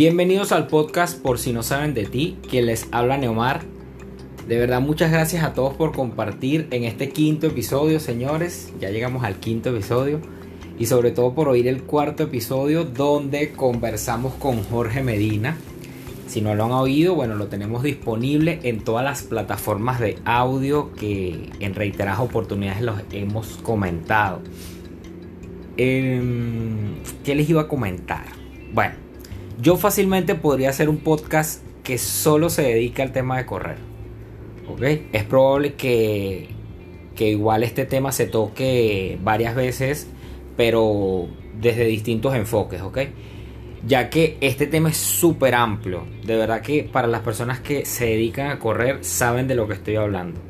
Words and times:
Bienvenidos 0.00 0.50
al 0.52 0.66
podcast 0.66 1.20
Por 1.20 1.38
si 1.38 1.52
no 1.52 1.62
saben 1.62 1.92
de 1.92 2.06
ti, 2.06 2.38
quien 2.48 2.64
les 2.64 2.88
habla 2.90 3.18
Neomar. 3.18 3.60
De 4.48 4.56
verdad, 4.58 4.80
muchas 4.80 5.12
gracias 5.12 5.44
a 5.44 5.52
todos 5.52 5.74
por 5.74 5.92
compartir 5.92 6.68
en 6.70 6.84
este 6.84 7.10
quinto 7.10 7.48
episodio, 7.48 8.00
señores. 8.00 8.72
Ya 8.80 8.88
llegamos 8.88 9.24
al 9.24 9.36
quinto 9.40 9.68
episodio. 9.68 10.22
Y 10.78 10.86
sobre 10.86 11.10
todo 11.10 11.34
por 11.34 11.50
oír 11.50 11.68
el 11.68 11.82
cuarto 11.82 12.22
episodio 12.22 12.84
donde 12.84 13.52
conversamos 13.52 14.32
con 14.36 14.62
Jorge 14.62 15.02
Medina. 15.02 15.58
Si 16.26 16.40
no 16.40 16.54
lo 16.54 16.64
han 16.64 16.72
oído, 16.72 17.14
bueno, 17.14 17.34
lo 17.34 17.48
tenemos 17.48 17.82
disponible 17.82 18.58
en 18.62 18.80
todas 18.80 19.04
las 19.04 19.22
plataformas 19.24 20.00
de 20.00 20.16
audio 20.24 20.94
que 20.94 21.50
en 21.60 21.74
reiteradas 21.74 22.20
oportunidades 22.20 22.80
los 22.80 23.02
hemos 23.12 23.48
comentado. 23.58 24.40
Em, 25.76 26.94
¿Qué 27.22 27.34
les 27.34 27.50
iba 27.50 27.60
a 27.60 27.68
comentar? 27.68 28.24
Bueno, 28.72 28.94
yo 29.60 29.76
fácilmente 29.76 30.34
podría 30.34 30.70
hacer 30.70 30.88
un 30.88 30.98
podcast 30.98 31.62
que 31.82 31.98
solo 31.98 32.50
se 32.50 32.62
dedique 32.62 33.02
al 33.02 33.12
tema 33.12 33.36
de 33.36 33.46
correr. 33.46 33.76
¿Ok? 34.68 34.82
Es 35.12 35.24
probable 35.24 35.74
que, 35.74 36.48
que 37.14 37.28
igual 37.28 37.62
este 37.62 37.84
tema 37.84 38.12
se 38.12 38.26
toque 38.26 39.18
varias 39.22 39.54
veces, 39.54 40.08
pero 40.56 41.28
desde 41.60 41.84
distintos 41.86 42.34
enfoques, 42.34 42.80
¿ok? 42.80 42.98
Ya 43.86 44.10
que 44.10 44.38
este 44.40 44.66
tema 44.66 44.90
es 44.90 44.96
súper 44.96 45.54
amplio. 45.54 46.04
De 46.24 46.36
verdad 46.36 46.60
que 46.62 46.84
para 46.84 47.08
las 47.08 47.20
personas 47.20 47.60
que 47.60 47.84
se 47.84 48.06
dedican 48.06 48.50
a 48.50 48.58
correr 48.58 49.04
saben 49.04 49.48
de 49.48 49.54
lo 49.56 49.66
que 49.66 49.74
estoy 49.74 49.96
hablando. 49.96 50.40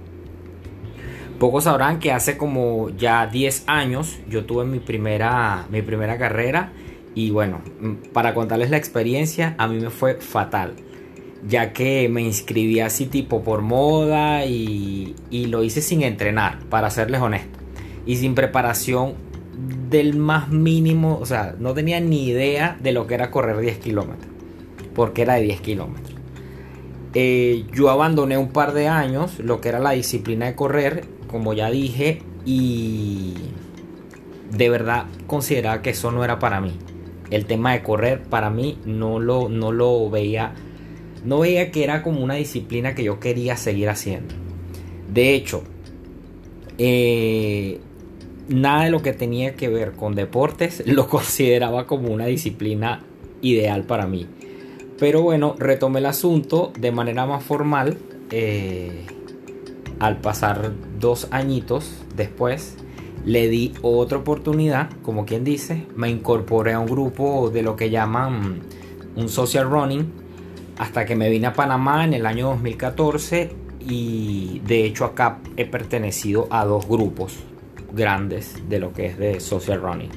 Pocos 1.39 1.65
sabrán 1.65 2.01
que 2.01 2.13
hace 2.13 2.37
como 2.37 2.91
ya 2.91 3.27
10 3.27 3.65
años 3.67 4.19
yo 4.29 4.45
tuve 4.45 4.67
mi 4.67 4.79
primera, 4.79 5.67
mi 5.71 5.81
primera 5.81 6.19
carrera 6.19 6.73
y 7.15 7.31
bueno, 7.31 7.61
mm, 7.81 8.13
para 8.13 8.35
contarles 8.35 8.71
la 8.71 8.77
experiencia, 8.77 9.55
a 9.59 9.67
mí 9.67 9.81
me 9.81 9.91
fue 9.91 10.15
fatal. 10.17 10.75
Ya 11.47 11.73
que 11.73 12.09
me 12.09 12.23
inscribí 12.23 12.81
así 12.81 13.07
tipo 13.07 13.43
por 13.43 13.63
moda 13.63 14.45
y, 14.45 15.17
lo 15.31 15.63
hice 15.65 15.81
sin 15.81 16.03
entrenar, 16.03 16.59
para 16.69 16.91
serles 16.91 17.21
honesto. 17.21 17.59
Y 18.07 18.17
sin 18.17 18.35
preparación 18.35 19.15
del 19.89 20.17
más 20.17 20.51
mínimo, 20.51 21.19
o 21.21 21.27
sea, 21.27 21.55
no 21.59 21.75
tenía 21.75 22.01
ni 22.01 22.29
idea 22.29 22.79
de 22.81 22.93
lo 22.93 23.07
que 23.07 23.15
era 23.15 23.31
correr 23.31 23.59
10 23.59 23.79
kilómetros. 23.79 24.31
Porque 24.95 25.23
era 25.23 25.35
de 25.35 25.43
10 25.43 25.61
kilómetros. 25.61 26.15
Eh, 27.15 27.65
yo 27.73 27.91
abandoné 27.91 28.39
un 28.39 28.51
par 28.51 28.73
de 28.73 28.89
años 28.89 29.39
lo 29.41 29.61
que 29.61 29.71
era 29.71 29.81
la 29.81 29.93
disciplina 29.93 30.47
de 30.47 30.55
correr, 30.55 31.05
como 31.27 31.55
ya 31.55 31.71
dije, 31.71 32.23
y 32.45 33.35
de 34.53 34.69
verdad 34.69 35.07
consideraba 35.27 35.83
que 35.83 35.91
eso 35.91 36.13
no 36.13 36.23
era 36.23 36.39
para 36.39 36.61
mí 36.61 36.73
el 37.31 37.47
tema 37.47 37.73
de 37.73 37.83
correr 37.83 38.23
para 38.23 38.51
mí 38.51 38.79
no 38.85 39.21
lo, 39.21 39.49
no 39.49 39.73
lo 39.73 40.11
veía, 40.11 40.55
no 41.25 41.41
veía 41.41 41.71
que 41.71 41.85
era 41.85 42.03
como 42.03 42.23
una 42.23 42.35
disciplina 42.35 42.95
que 42.95 43.05
yo 43.05 43.21
quería 43.21 43.57
seguir 43.57 43.89
haciendo. 43.89 44.35
De 45.13 45.35
hecho, 45.35 45.63
eh, 46.79 47.81
nada 48.49 48.85
de 48.85 48.91
lo 48.91 49.03
que 49.03 49.13
tenía 49.13 49.55
que 49.55 49.69
ver 49.69 49.93
con 49.93 50.15
deportes 50.15 50.83
lo 50.87 51.09
consideraba 51.09 51.87
como 51.87 52.09
una 52.13 52.27
disciplina 52.27 53.03
ideal 53.43 53.85
para 53.85 54.07
mí. 54.07 54.27
Pero 54.99 55.23
bueno, 55.23 55.57
retomé 55.59 56.01
el 56.01 56.07
asunto 56.07 56.73
de 56.79 56.93
manera 56.93 57.25
más 57.27 57.43
formal 57.43 57.97
eh, 58.31 59.07
al 59.99 60.19
pasar 60.19 60.73
dos 60.99 61.29
añitos 61.31 62.03
después 62.17 62.77
le 63.25 63.49
di 63.49 63.73
otra 63.83 64.19
oportunidad, 64.19 64.91
como 65.03 65.27
quien 65.27 65.45
dice, 65.45 65.87
me 65.97 66.09
incorporé 66.09 66.73
a 66.73 66.79
un 66.79 66.87
grupo 66.87 67.51
de 67.51 67.63
lo 67.63 67.77
que 67.77 67.91
llaman 67.91 68.61
un 69.17 69.29
social 69.29 69.69
running, 69.69 70.11
hasta 70.79 71.05
que 71.05 71.15
me 71.15 71.29
vine 71.29 71.49
a 71.49 71.53
Panamá 71.53 72.05
en 72.05 72.15
el 72.15 72.25
año 72.25 72.49
2014 72.49 73.51
y 73.81 74.61
de 74.65 74.85
hecho 74.85 75.05
acá 75.05 75.39
he 75.57 75.67
pertenecido 75.67 76.49
a 76.51 76.65
dos 76.65 76.89
grupos 76.89 77.39
grandes 77.93 78.57
de 78.69 78.79
lo 78.79 78.93
que 78.93 79.07
es 79.07 79.19
de 79.19 79.41
social 79.41 79.81
running. 79.83 80.11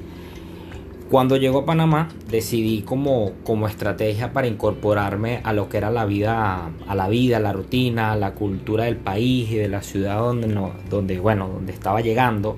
Cuando 1.09 1.37
llego 1.37 1.59
a 1.59 1.65
Panamá 1.65 2.07
decidí 2.29 2.81
como, 2.81 3.33
como 3.43 3.67
estrategia 3.67 4.31
para 4.31 4.47
incorporarme 4.47 5.41
a 5.43 5.53
lo 5.53 5.69
que 5.69 5.77
era 5.77 5.91
la 5.91 6.05
vida, 6.05 6.71
a 6.87 6.95
la 6.95 7.07
vida, 7.09 7.39
la 7.39 7.53
rutina, 7.53 8.15
la 8.15 8.33
cultura 8.33 8.85
del 8.85 8.95
país 8.95 9.51
y 9.51 9.57
de 9.57 9.67
la 9.67 9.83
ciudad 9.83 10.17
donde, 10.19 10.47
no, 10.47 10.71
donde, 10.89 11.19
bueno, 11.19 11.49
donde 11.49 11.73
estaba 11.73 12.01
llegando 12.01 12.57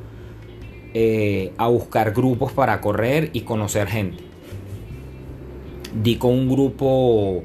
eh, 0.97 1.51
a 1.57 1.67
buscar 1.67 2.13
grupos 2.13 2.53
para 2.53 2.79
correr 2.79 3.29
y 3.33 3.41
conocer 3.41 3.89
gente. 3.89 4.23
Di 5.93 6.15
con 6.15 6.31
un 6.31 6.49
grupo 6.49 7.43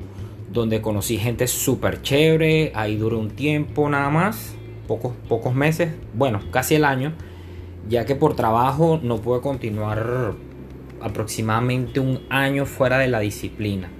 donde 0.52 0.80
conocí 0.80 1.18
gente 1.18 1.48
súper 1.48 2.00
chévere, 2.00 2.70
ahí 2.76 2.96
duré 2.96 3.16
un 3.16 3.30
tiempo 3.30 3.88
nada 3.88 4.08
más, 4.08 4.54
pocos, 4.86 5.14
pocos 5.28 5.52
meses, 5.52 5.92
bueno, 6.14 6.40
casi 6.52 6.76
el 6.76 6.84
año, 6.84 7.12
ya 7.88 8.06
que 8.06 8.14
por 8.14 8.36
trabajo 8.36 9.00
no 9.02 9.16
pude 9.16 9.40
continuar 9.40 10.34
aproximadamente 11.00 11.98
un 11.98 12.20
año 12.30 12.66
fuera 12.66 12.98
de 12.98 13.08
la 13.08 13.18
disciplina. 13.18 13.90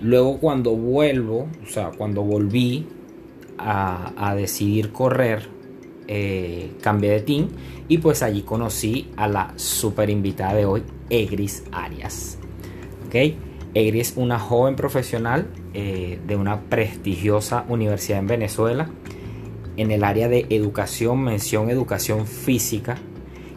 Luego 0.00 0.38
cuando 0.38 0.74
vuelvo, 0.74 1.46
o 1.62 1.66
sea, 1.66 1.90
cuando 1.90 2.22
volví 2.22 2.86
a, 3.58 4.12
a 4.16 4.34
decidir 4.34 4.92
correr, 4.92 5.57
eh, 6.10 6.72
cambié 6.80 7.10
de 7.10 7.20
team 7.20 7.48
y 7.86 7.98
pues 7.98 8.22
allí 8.22 8.40
conocí 8.40 9.10
a 9.18 9.28
la 9.28 9.52
super 9.56 10.08
invitada 10.08 10.54
de 10.54 10.64
hoy, 10.64 10.82
Egris 11.10 11.64
Arias. 11.70 12.38
¿Ok? 13.06 13.14
Egris 13.74 14.12
es 14.12 14.16
una 14.16 14.38
joven 14.38 14.74
profesional 14.74 15.48
eh, 15.74 16.18
de 16.26 16.34
una 16.34 16.62
prestigiosa 16.62 17.66
universidad 17.68 18.20
en 18.20 18.26
Venezuela 18.26 18.88
en 19.76 19.90
el 19.90 20.02
área 20.02 20.30
de 20.30 20.46
educación, 20.48 21.22
mención 21.22 21.68
educación 21.68 22.26
física. 22.26 22.96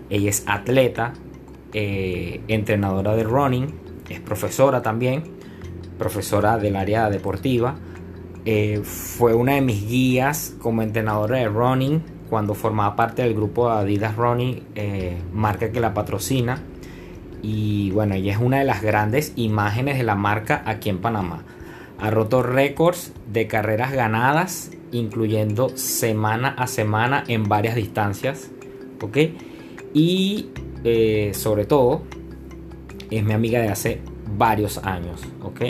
Ella 0.10 0.30
es 0.30 0.44
atleta, 0.46 1.14
eh, 1.72 2.42
entrenadora 2.50 3.16
de 3.16 3.24
running, 3.24 3.74
es 4.10 4.20
profesora 4.20 4.82
también, 4.82 5.24
profesora 5.98 6.58
del 6.58 6.76
área 6.76 7.10
deportiva. 7.10 7.80
fue 8.84 9.36
una 9.36 9.54
de 9.54 9.62
mis 9.62 9.88
guías 9.88 10.54
como 10.60 10.82
entrenadora 10.82 11.38
de 11.38 11.48
running 11.48 12.02
cuando 12.32 12.54
formaba 12.54 12.96
parte 12.96 13.24
del 13.24 13.34
grupo 13.34 13.70
Adidas 13.70 14.16
Ronnie, 14.16 14.64
eh, 14.76 15.18
marca 15.34 15.74
que 15.74 15.82
la 15.82 15.94
patrocina. 15.94 16.62
Y 17.42 17.92
bueno, 17.92 18.16
ella 18.16 18.32
es 18.32 18.38
una 18.38 18.60
de 18.60 18.64
las 18.64 18.82
grandes 18.82 19.34
imágenes 19.36 19.98
de 19.98 20.04
la 20.04 20.16
marca 20.16 20.64
aquí 20.66 20.88
en 20.88 21.00
Panamá. 21.00 21.44
Ha 22.00 22.10
roto 22.10 22.42
récords 22.42 23.12
de 23.28 23.48
carreras 23.48 23.92
ganadas, 23.92 24.72
incluyendo 24.94 25.76
semana 25.76 26.56
a 26.58 26.68
semana 26.68 27.26
en 27.28 27.50
varias 27.50 27.76
distancias. 27.76 28.50
¿Ok? 29.02 29.18
Y 29.94 30.52
eh, 30.86 31.32
sobre 31.34 31.66
todo, 31.66 32.04
es 33.10 33.26
mi 33.26 33.34
amiga 33.34 33.60
de 33.60 33.68
hace 33.68 34.00
varios 34.38 34.78
años. 34.78 35.22
¿Ok? 35.44 35.64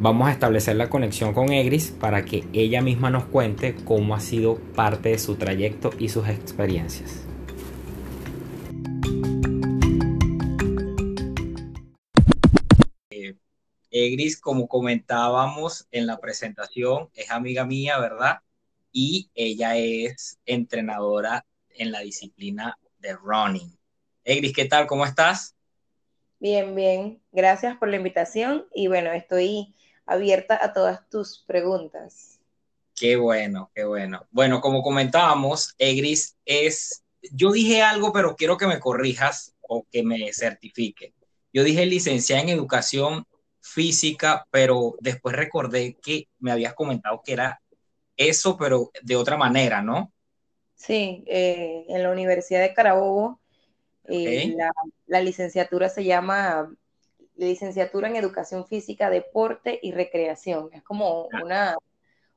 Vamos 0.00 0.28
a 0.28 0.30
establecer 0.30 0.76
la 0.76 0.88
conexión 0.88 1.34
con 1.34 1.52
Egris 1.52 1.90
para 1.90 2.24
que 2.24 2.44
ella 2.52 2.80
misma 2.80 3.10
nos 3.10 3.24
cuente 3.24 3.74
cómo 3.84 4.14
ha 4.14 4.20
sido 4.20 4.60
parte 4.76 5.08
de 5.08 5.18
su 5.18 5.34
trayecto 5.34 5.90
y 5.98 6.08
sus 6.08 6.28
experiencias. 6.28 7.26
Eh, 13.10 13.34
Egris, 13.90 14.40
como 14.40 14.68
comentábamos 14.68 15.88
en 15.90 16.06
la 16.06 16.20
presentación, 16.20 17.10
es 17.14 17.32
amiga 17.32 17.64
mía, 17.64 17.98
¿verdad? 17.98 18.38
Y 18.92 19.32
ella 19.34 19.76
es 19.76 20.38
entrenadora 20.46 21.44
en 21.70 21.90
la 21.90 22.02
disciplina 22.02 22.78
de 23.00 23.16
running. 23.16 23.76
Egris, 24.22 24.52
¿qué 24.52 24.66
tal? 24.66 24.86
¿Cómo 24.86 25.04
estás? 25.04 25.56
Bien, 26.38 26.76
bien. 26.76 27.20
Gracias 27.32 27.76
por 27.78 27.88
la 27.88 27.96
invitación 27.96 28.68
y 28.72 28.86
bueno, 28.86 29.10
estoy 29.10 29.74
abierta 30.08 30.58
a 30.60 30.72
todas 30.72 31.08
tus 31.08 31.44
preguntas. 31.46 32.40
Qué 32.96 33.16
bueno, 33.16 33.70
qué 33.74 33.84
bueno. 33.84 34.26
Bueno, 34.30 34.60
como 34.60 34.82
comentábamos, 34.82 35.74
Egris 35.78 36.36
es, 36.44 37.04
yo 37.30 37.52
dije 37.52 37.82
algo, 37.82 38.12
pero 38.12 38.34
quiero 38.34 38.56
que 38.56 38.66
me 38.66 38.80
corrijas 38.80 39.54
o 39.60 39.86
que 39.92 40.02
me 40.02 40.32
certifique. 40.32 41.12
Yo 41.52 41.62
dije 41.62 41.86
licenciada 41.86 42.42
en 42.42 42.48
educación 42.48 43.26
física, 43.60 44.46
pero 44.50 44.96
después 45.00 45.36
recordé 45.36 45.96
que 46.02 46.28
me 46.38 46.50
habías 46.50 46.74
comentado 46.74 47.22
que 47.24 47.34
era 47.34 47.60
eso, 48.16 48.56
pero 48.56 48.90
de 49.02 49.14
otra 49.14 49.36
manera, 49.36 49.82
¿no? 49.82 50.12
Sí, 50.74 51.24
eh, 51.26 51.84
en 51.88 52.02
la 52.02 52.10
Universidad 52.10 52.62
de 52.62 52.72
Carabobo, 52.72 53.40
eh, 54.04 54.54
la, 54.56 54.70
la, 55.06 55.20
licenciatura 55.20 55.88
se 55.88 56.04
llama 56.04 56.72
licenciatura 57.38 58.08
en 58.08 58.16
Educación 58.16 58.66
Física, 58.66 59.10
Deporte 59.10 59.78
y 59.82 59.92
Recreación. 59.92 60.70
Es 60.72 60.82
como 60.82 61.28
una, 61.42 61.76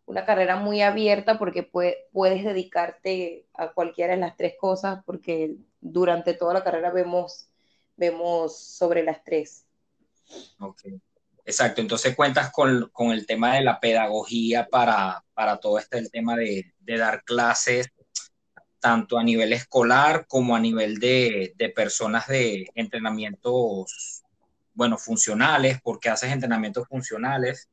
una 0.05 0.25
carrera 0.25 0.55
muy 0.55 0.81
abierta 0.81 1.37
porque 1.37 1.63
puedes 1.63 2.43
dedicarte 2.43 3.47
a 3.53 3.73
cualquiera 3.73 4.13
de 4.13 4.19
las 4.19 4.37
tres 4.37 4.53
cosas 4.59 5.03
porque 5.05 5.55
durante 5.79 6.33
toda 6.33 6.53
la 6.53 6.63
carrera 6.63 6.91
vemos, 6.91 7.49
vemos 7.97 8.57
sobre 8.57 9.03
las 9.03 9.23
tres. 9.23 9.65
Ok. 10.59 10.83
Exacto, 11.43 11.81
entonces 11.81 12.15
cuentas 12.15 12.51
con, 12.51 12.89
con, 12.93 13.11
el 13.11 13.25
tema 13.25 13.55
de 13.55 13.63
la 13.63 13.79
pedagogía 13.79 14.67
para, 14.67 15.25
para 15.33 15.57
todo 15.57 15.79
este 15.79 15.97
el 15.97 16.11
tema 16.11 16.35
de, 16.35 16.71
de, 16.79 16.97
dar 16.97 17.23
clases 17.23 17.89
tanto 18.79 19.17
a 19.17 19.23
nivel 19.23 19.51
escolar 19.51 20.27
como 20.27 20.55
a 20.55 20.59
nivel 20.59 20.99
de, 20.99 21.53
de 21.55 21.69
personas 21.69 22.27
de 22.27 22.67
entrenamientos, 22.75 24.20
bueno, 24.73 24.97
funcionales, 24.97 25.79
porque 25.81 26.09
haces 26.09 26.31
entrenamientos 26.31 26.87
funcionales, 26.87 27.69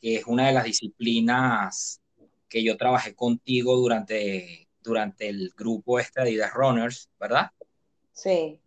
que 0.00 0.16
es 0.16 0.26
una 0.26 0.46
de 0.46 0.52
las 0.52 0.64
disciplinas 0.64 2.00
que 2.48 2.64
yo 2.64 2.76
trabajé 2.76 3.14
contigo 3.14 3.76
durante, 3.76 4.68
durante 4.82 5.28
el 5.28 5.52
grupo 5.56 5.98
este 5.98 6.20
de 6.20 6.28
Adidas 6.28 6.52
Runners, 6.54 7.08
¿verdad? 7.18 7.50
Sí. 8.12 8.60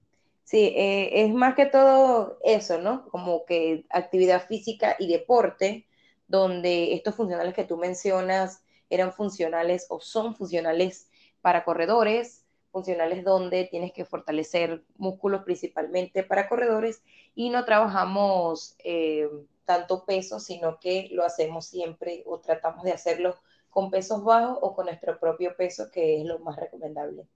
Sí, 0.43 0.73
eh, 0.75 1.23
es 1.23 1.33
más 1.33 1.55
que 1.55 1.65
todo 1.65 2.37
eso, 2.43 2.77
¿no? 2.79 3.07
Como 3.09 3.45
que 3.45 3.85
actividad 3.89 4.45
física 4.45 4.95
y 4.99 5.07
deporte, 5.07 5.87
donde 6.27 6.93
estos 6.93 7.15
funcionales 7.15 7.53
que 7.53 7.63
tú 7.63 7.77
mencionas 7.77 8.63
eran 8.89 9.13
funcionales 9.13 9.87
o 9.89 9.99
son 9.99 10.35
funcionales 10.35 11.09
para 11.41 11.63
corredores, 11.63 12.42
funcionales 12.73 13.23
donde 13.23 13.65
tienes 13.65 13.93
que 13.93 14.03
fortalecer 14.03 14.83
músculos 14.97 15.43
principalmente 15.43 16.23
para 16.23 16.49
corredores 16.49 17.03
y 17.35 17.51
no 17.51 17.63
trabajamos 17.65 18.75
eh, 18.83 19.29
tanto 19.63 20.05
peso, 20.05 20.39
sino 20.39 20.79
que 20.79 21.07
lo 21.11 21.23
hacemos 21.23 21.67
siempre 21.67 22.23
o 22.25 22.39
tratamos 22.39 22.83
de 22.83 22.91
hacerlo 22.91 23.37
con 23.69 23.91
pesos 23.91 24.23
bajos 24.23 24.57
o 24.61 24.75
con 24.75 24.87
nuestro 24.87 25.19
propio 25.19 25.55
peso, 25.55 25.91
que 25.91 26.19
es 26.19 26.25
lo 26.25 26.39
más 26.39 26.57
recomendable 26.57 27.27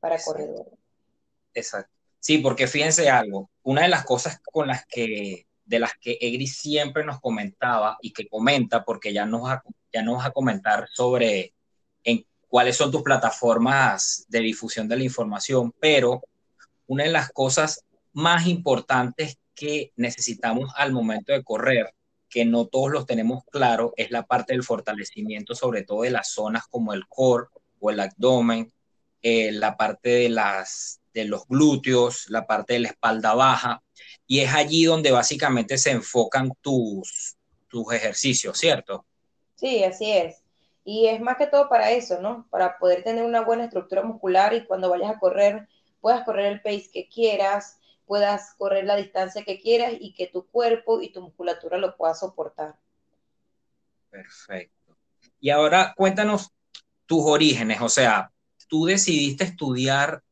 para 0.00 0.20
corredores. 0.20 0.74
Exacto. 1.54 1.92
Sí, 2.18 2.38
porque 2.38 2.66
fíjense 2.66 3.08
algo, 3.08 3.50
una 3.62 3.82
de 3.82 3.88
las 3.88 4.04
cosas 4.04 4.40
con 4.52 4.66
las 4.66 4.84
que, 4.86 5.46
de 5.64 5.78
las 5.78 5.92
que 6.00 6.18
Egri 6.20 6.48
siempre 6.48 7.04
nos 7.04 7.20
comentaba 7.20 7.98
y 8.02 8.12
que 8.12 8.28
comenta, 8.28 8.84
porque 8.84 9.12
ya 9.12 9.26
nos 9.26 9.44
va, 9.44 9.62
ya 9.92 10.02
nos 10.02 10.18
va 10.18 10.26
a 10.26 10.32
comentar 10.32 10.88
sobre 10.88 11.54
en 12.02 12.26
cuáles 12.48 12.76
son 12.76 12.90
tus 12.90 13.02
plataformas 13.02 14.24
de 14.28 14.40
difusión 14.40 14.88
de 14.88 14.96
la 14.96 15.04
información, 15.04 15.72
pero 15.80 16.22
una 16.86 17.04
de 17.04 17.10
las 17.10 17.30
cosas 17.30 17.84
más 18.12 18.46
importantes 18.46 19.38
que 19.54 19.92
necesitamos 19.96 20.72
al 20.76 20.92
momento 20.92 21.32
de 21.32 21.42
correr, 21.42 21.94
que 22.28 22.44
no 22.44 22.66
todos 22.66 22.90
los 22.90 23.06
tenemos 23.06 23.44
claro, 23.50 23.92
es 23.96 24.10
la 24.10 24.24
parte 24.24 24.52
del 24.52 24.62
fortalecimiento, 24.62 25.54
sobre 25.54 25.82
todo 25.82 26.02
de 26.02 26.10
las 26.10 26.28
zonas 26.28 26.66
como 26.68 26.92
el 26.92 27.06
core 27.08 27.46
o 27.80 27.90
el 27.90 28.00
abdomen, 28.00 28.72
eh, 29.22 29.52
la 29.52 29.76
parte 29.76 30.10
de 30.10 30.28
las 30.28 31.00
de 31.16 31.24
los 31.24 31.48
glúteos, 31.48 32.28
la 32.28 32.46
parte 32.46 32.74
de 32.74 32.80
la 32.80 32.88
espalda 32.88 33.32
baja, 33.32 33.82
y 34.26 34.40
es 34.40 34.52
allí 34.52 34.84
donde 34.84 35.12
básicamente 35.12 35.78
se 35.78 35.92
enfocan 35.92 36.52
tus, 36.60 37.36
tus 37.68 37.90
ejercicios, 37.92 38.58
¿cierto? 38.58 39.06
Sí, 39.54 39.82
así 39.82 40.12
es. 40.12 40.42
Y 40.88 41.08
es 41.08 41.20
más 41.20 41.36
que 41.36 41.48
todo 41.48 41.68
para 41.68 41.90
eso, 41.90 42.20
¿no? 42.20 42.46
Para 42.48 42.78
poder 42.78 43.02
tener 43.02 43.24
una 43.24 43.40
buena 43.40 43.64
estructura 43.64 44.04
muscular 44.04 44.54
y 44.54 44.64
cuando 44.66 44.88
vayas 44.88 45.10
a 45.10 45.18
correr, 45.18 45.66
puedas 46.00 46.24
correr 46.24 46.46
el 46.46 46.62
pace 46.62 46.88
que 46.92 47.08
quieras, 47.08 47.80
puedas 48.06 48.54
correr 48.54 48.84
la 48.84 48.94
distancia 48.94 49.44
que 49.44 49.60
quieras 49.60 49.94
y 49.98 50.14
que 50.14 50.28
tu 50.28 50.46
cuerpo 50.46 51.02
y 51.02 51.10
tu 51.10 51.20
musculatura 51.20 51.76
lo 51.76 51.96
pueda 51.96 52.14
soportar. 52.14 52.76
Perfecto. 54.10 54.96
Y 55.40 55.50
ahora 55.50 55.92
cuéntanos 55.96 56.52
tus 57.04 57.24
orígenes, 57.24 57.80
o 57.80 57.88
sea, 57.88 58.30
tú 58.68 58.86
decidiste 58.86 59.42
estudiar 59.42 60.22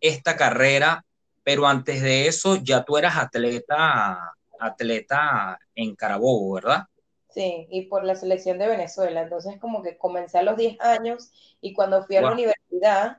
esta 0.00 0.36
carrera, 0.36 1.04
pero 1.42 1.66
antes 1.66 2.00
de 2.00 2.28
eso 2.28 2.56
ya 2.56 2.82
tú 2.82 2.96
eras 2.96 3.18
atleta, 3.18 4.32
atleta 4.58 5.58
en 5.74 5.94
Carabobo, 5.94 6.54
¿verdad? 6.54 6.86
Sí, 7.32 7.66
y 7.70 7.82
por 7.86 8.04
la 8.04 8.14
selección 8.14 8.58
de 8.58 8.68
Venezuela. 8.68 9.22
Entonces 9.22 9.58
como 9.58 9.82
que 9.82 9.96
comencé 9.96 10.38
a 10.38 10.42
los 10.42 10.56
10 10.56 10.78
años 10.80 11.32
y 11.60 11.72
cuando 11.72 12.04
fui 12.04 12.16
a 12.16 12.22
la 12.22 12.32
universidad, 12.32 13.18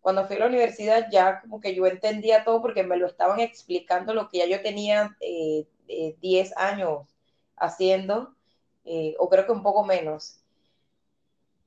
cuando 0.00 0.26
fui 0.26 0.36
a 0.36 0.40
la 0.40 0.46
universidad 0.46 1.08
ya 1.10 1.40
como 1.40 1.60
que 1.60 1.74
yo 1.74 1.86
entendía 1.86 2.44
todo 2.44 2.62
porque 2.62 2.84
me 2.84 2.96
lo 2.96 3.06
estaban 3.06 3.40
explicando 3.40 4.14
lo 4.14 4.28
que 4.28 4.38
ya 4.38 4.46
yo 4.46 4.62
tenía 4.62 5.16
eh, 5.20 5.66
10 6.20 6.56
años 6.56 7.08
haciendo, 7.56 8.34
eh, 8.84 9.14
o 9.18 9.28
creo 9.28 9.46
que 9.46 9.52
un 9.52 9.62
poco 9.62 9.84
menos. 9.84 10.40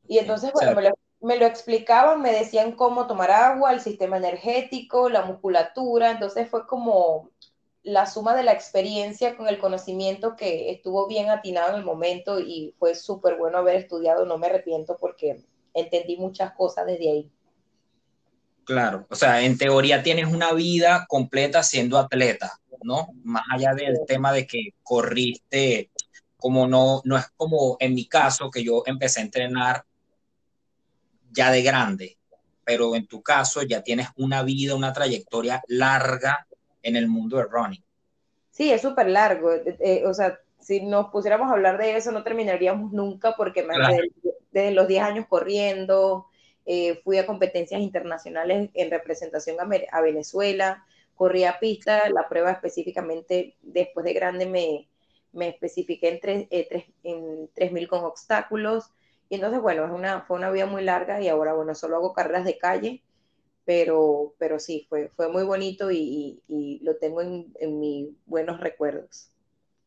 Y 0.08 0.18
entonces, 0.18 0.52
bueno, 0.54 0.76
me 0.76 0.82
lo, 0.84 0.98
me 1.22 1.38
lo 1.38 1.46
explicaban, 1.46 2.22
me 2.22 2.32
decían 2.32 2.74
cómo 2.74 3.08
tomar 3.08 3.32
agua, 3.32 3.74
el 3.74 3.82
sistema 3.82 4.18
energético, 4.18 5.10
la 5.10 5.24
musculatura, 5.24 6.12
entonces 6.12 6.50
fue 6.50 6.66
como 6.66 7.30
la 7.84 8.06
suma 8.06 8.36
de 8.36 8.44
la 8.44 8.54
experiencia 8.54 9.36
con 9.36 9.48
el 9.48 9.60
conocimiento 9.60 10.36
que 10.36 10.72
estuvo 10.72 11.08
bien 11.08 11.30
atinado 11.30 11.72
en 11.72 11.80
el 11.80 11.86
momento 11.86 12.40
y 12.40 12.74
fue 12.80 12.96
súper 12.96 13.36
bueno 13.36 13.58
haber 13.58 13.76
estudiado, 13.76 14.26
no 14.26 14.38
me 14.38 14.48
arrepiento 14.48 14.98
porque 14.98 15.44
entendí 15.74 16.16
muchas 16.18 16.54
cosas 16.54 16.86
desde 16.86 17.12
ahí. 17.12 17.32
Claro, 18.64 19.06
o 19.10 19.16
sea, 19.16 19.42
en 19.42 19.58
teoría 19.58 20.02
tienes 20.02 20.28
una 20.28 20.54
vida 20.54 21.06
completa 21.10 21.62
siendo 21.64 21.98
atleta, 21.98 22.58
¿no? 22.84 23.10
Más 23.24 23.44
allá 23.52 23.74
del 23.74 24.00
tema 24.08 24.32
de 24.32 24.48
que 24.48 24.70
corriste, 24.82 25.92
como 26.38 26.66
no, 26.68 27.02
no 27.04 27.18
es 27.18 27.26
como 27.36 27.76
en 27.82 27.94
mi 27.94 28.08
caso, 28.08 28.50
que 28.50 28.64
yo 28.64 28.84
empecé 28.86 29.20
a 29.20 29.24
entrenar 29.24 29.86
ya 31.32 31.52
de 31.52 31.62
grande, 31.62 32.18
pero 32.64 32.96
en 32.96 33.08
tu 33.08 33.22
caso 33.22 33.64
ya 33.64 33.84
tienes 33.84 34.08
una 34.16 34.44
vida, 34.44 34.76
una 34.76 34.94
trayectoria 34.94 35.62
larga 35.68 36.48
en 36.84 36.96
el 36.96 37.08
mundo 37.08 37.38
del 37.38 37.50
running. 37.50 37.84
Sí, 38.52 38.72
es 38.72 38.82
súper 38.82 39.10
largo. 39.10 39.52
Eh, 39.52 39.78
eh, 39.80 40.04
o 40.06 40.14
sea, 40.14 40.40
si 40.60 40.82
nos 40.82 41.10
pusiéramos 41.10 41.50
a 41.50 41.54
hablar 41.54 41.78
de 41.78 41.98
eso, 41.98 42.12
no 42.12 42.24
terminaríamos 42.24 42.92
nunca 42.92 43.34
porque 43.36 43.66
desde, 44.52 44.72
los 44.72 44.88
10 44.88 45.04
años 45.04 45.26
corriendo, 45.28 46.28
eh, 46.66 47.02
fui 47.04 47.18
a 47.18 47.26
competencias 47.26 47.82
internacionales 47.82 48.70
en 48.74 48.92
representación 48.92 49.58
a, 49.60 50.02
Venezuela, 50.02 50.86
corrí 51.16 51.46
a 51.46 51.60
pista, 51.60 52.10
la 52.10 52.30
prueba 52.30 52.52
específicamente 52.52 53.58
después 53.62 54.06
de 54.06 54.14
grande 54.14 54.46
me, 54.46 54.88
me 55.32 55.50
especifiqué 55.50 56.10
en, 56.10 56.20
tres, 56.20 56.48
en 57.04 57.50
3.000 57.56 57.88
con 57.88 58.04
obstáculos, 58.04 58.92
y 59.30 59.36
entonces, 59.36 59.62
bueno, 59.62 59.86
es 59.86 59.92
una, 59.92 60.22
fue 60.22 60.38
una 60.38 60.52
vida 60.52 60.68
muy 60.68 60.84
larga 60.84 61.20
y 61.20 61.28
ahora, 61.28 61.54
bueno, 61.54 61.74
solo 61.74 61.96
hago 61.96 62.14
carreras 62.14 62.46
de 62.46 62.60
calle, 62.60 63.02
pero, 63.66 64.34
pero 64.38 64.60
sí, 64.60 64.86
fue, 64.90 65.10
fue 65.16 65.30
muy 65.30 65.44
bonito 65.44 65.92
y, 65.92 66.40
lo 66.82 66.98
tengo 66.98 67.22
en, 67.22 67.80
mis 67.80 68.10
buenos 68.26 68.60
recuerdos. 68.60 69.30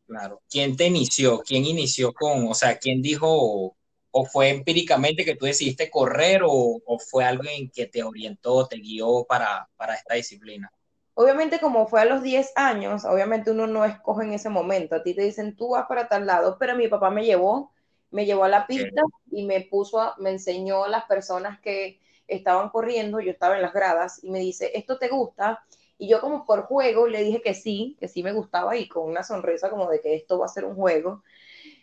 Claro. 0.07 0.41
¿Quién 0.49 0.75
te 0.75 0.85
inició? 0.85 1.39
¿Quién 1.39 1.65
inició 1.65 2.13
con, 2.13 2.47
o 2.47 2.53
sea, 2.53 2.77
quién 2.77 3.01
dijo, 3.01 3.75
o 4.11 4.25
fue 4.25 4.49
empíricamente 4.49 5.25
que 5.25 5.35
tú 5.35 5.45
decidiste 5.45 5.89
correr 5.89 6.41
o, 6.45 6.81
fue 7.09 7.25
alguien 7.25 7.69
que 7.69 7.87
te 7.87 8.03
orientó, 8.03 8.67
te 8.67 8.77
guió 8.77 9.25
para, 9.27 9.69
para 9.75 9.95
esta 9.95 10.15
disciplina? 10.15 10.71
Obviamente, 11.13 11.59
como 11.59 11.87
fue 11.87 12.01
a 12.01 12.05
los 12.05 12.21
10 12.21 12.53
años, 12.55 13.03
obviamente 13.03 13.51
uno 13.51 13.65
no 13.65 13.85
escoge 13.85 14.23
en 14.23 14.33
ese 14.33 14.49
momento. 14.49 14.95
A 14.95 15.03
ti 15.03 15.15
te 15.15 15.23
dicen, 15.23 15.55
tú 15.55 15.69
vas 15.69 15.87
para 15.87 16.07
tal 16.07 16.27
lado, 16.27 16.57
pero 16.59 16.75
mi 16.75 16.87
papá 16.87 17.09
me 17.09 17.25
llevó 17.25 17.71
me 18.11 18.25
llevó 18.25 18.45
a 18.45 18.49
la 18.49 18.67
pista 18.67 19.01
y 19.31 19.45
me 19.45 19.61
puso, 19.61 20.01
a, 20.01 20.15
me 20.19 20.31
enseñó 20.31 20.87
las 20.87 21.05
personas 21.05 21.59
que 21.59 21.99
estaban 22.27 22.69
corriendo, 22.69 23.19
yo 23.19 23.31
estaba 23.31 23.55
en 23.55 23.61
las 23.61 23.73
gradas 23.73 24.23
y 24.23 24.29
me 24.31 24.39
dice, 24.39 24.71
¿esto 24.75 24.97
te 24.97 25.07
gusta? 25.09 25.63
Y 25.97 26.07
yo 26.09 26.21
como 26.21 26.45
por 26.45 26.63
juego 26.63 27.07
le 27.07 27.23
dije 27.23 27.41
que 27.41 27.53
sí, 27.53 27.97
que 27.99 28.07
sí 28.07 28.23
me 28.23 28.33
gustaba 28.33 28.77
y 28.77 28.87
con 28.87 29.05
una 29.09 29.23
sonrisa 29.23 29.69
como 29.69 29.89
de 29.89 30.01
que 30.01 30.15
esto 30.15 30.37
va 30.39 30.45
a 30.45 30.49
ser 30.49 30.65
un 30.65 30.75
juego. 30.75 31.23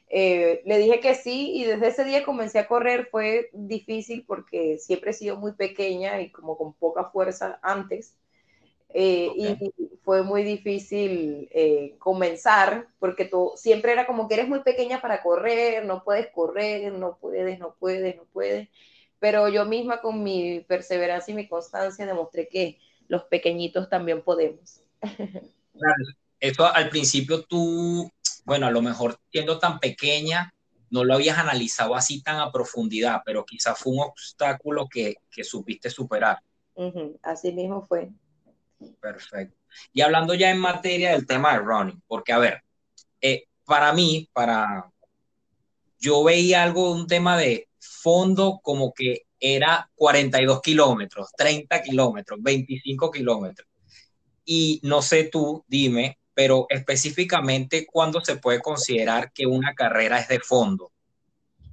Eh, 0.08 0.62
le 0.64 0.78
dije 0.78 1.00
que 1.00 1.14
sí 1.14 1.52
y 1.54 1.64
desde 1.64 1.88
ese 1.88 2.04
día 2.04 2.24
comencé 2.24 2.58
a 2.60 2.68
correr. 2.68 3.08
Fue 3.10 3.50
difícil 3.52 4.24
porque 4.26 4.78
siempre 4.78 5.10
he 5.10 5.14
sido 5.14 5.36
muy 5.36 5.52
pequeña 5.52 6.20
y 6.20 6.30
como 6.30 6.56
con 6.56 6.74
poca 6.74 7.10
fuerza 7.10 7.58
antes. 7.62 8.16
Eh, 8.96 9.32
y 9.34 9.72
fue 10.04 10.22
muy 10.22 10.44
difícil 10.44 11.48
eh, 11.50 11.96
comenzar 11.98 12.86
porque 13.00 13.24
tú 13.24 13.52
siempre 13.56 13.90
era 13.90 14.06
como 14.06 14.28
que 14.28 14.34
eres 14.34 14.48
muy 14.48 14.60
pequeña 14.62 15.00
para 15.00 15.20
correr, 15.20 15.84
no 15.84 16.04
puedes 16.04 16.30
correr, 16.30 16.92
no 16.92 17.18
puedes, 17.20 17.58
no 17.58 17.74
puedes, 17.80 18.14
no 18.16 18.24
puedes. 18.32 18.68
Pero 19.24 19.48
yo 19.48 19.64
misma 19.64 20.02
con 20.02 20.22
mi 20.22 20.60
perseverancia 20.68 21.32
y 21.32 21.34
mi 21.34 21.48
constancia 21.48 22.04
demostré 22.04 22.46
que 22.46 22.78
los 23.08 23.24
pequeñitos 23.24 23.88
también 23.88 24.20
podemos. 24.22 24.82
Claro, 25.72 26.04
eso 26.38 26.66
al 26.66 26.88
principio 26.88 27.42
tú, 27.42 28.08
bueno, 28.44 28.66
a 28.66 28.70
lo 28.70 28.80
mejor 28.80 29.18
siendo 29.32 29.58
tan 29.58 29.80
pequeña, 29.80 30.52
no 30.90 31.02
lo 31.02 31.14
habías 31.14 31.38
analizado 31.38 31.96
así 31.96 32.22
tan 32.22 32.38
a 32.38 32.52
profundidad, 32.52 33.22
pero 33.24 33.44
quizás 33.44 33.76
fue 33.76 33.94
un 33.94 34.02
obstáculo 34.02 34.88
que, 34.88 35.16
que 35.30 35.42
supiste 35.42 35.90
superar. 35.90 36.38
Así 37.22 37.50
mismo 37.50 37.84
fue. 37.86 38.10
Perfecto. 39.00 39.56
Y 39.92 40.02
hablando 40.02 40.34
ya 40.34 40.50
en 40.50 40.58
materia 40.58 41.10
del 41.10 41.26
tema 41.26 41.54
de 41.54 41.60
running, 41.60 42.02
porque 42.06 42.32
a 42.32 42.38
ver, 42.38 42.62
eh, 43.20 43.44
para 43.64 43.92
mí, 43.94 44.28
para 44.32 44.92
yo 45.98 46.22
veía 46.22 46.62
algo, 46.62 46.92
un 46.92 47.06
tema 47.06 47.36
de 47.36 47.66
fondo 47.84 48.60
como 48.62 48.92
que 48.92 49.26
era 49.38 49.90
42 49.94 50.60
kilómetros, 50.62 51.30
30 51.36 51.82
kilómetros, 51.82 52.42
25 52.42 53.10
kilómetros. 53.10 53.68
Y 54.44 54.80
no 54.82 55.02
sé 55.02 55.24
tú, 55.24 55.64
dime, 55.68 56.18
pero 56.34 56.66
específicamente, 56.68 57.86
¿cuándo 57.86 58.20
se 58.20 58.36
puede 58.36 58.60
considerar 58.60 59.32
que 59.32 59.46
una 59.46 59.74
carrera 59.74 60.18
es 60.18 60.28
de 60.28 60.40
fondo? 60.40 60.90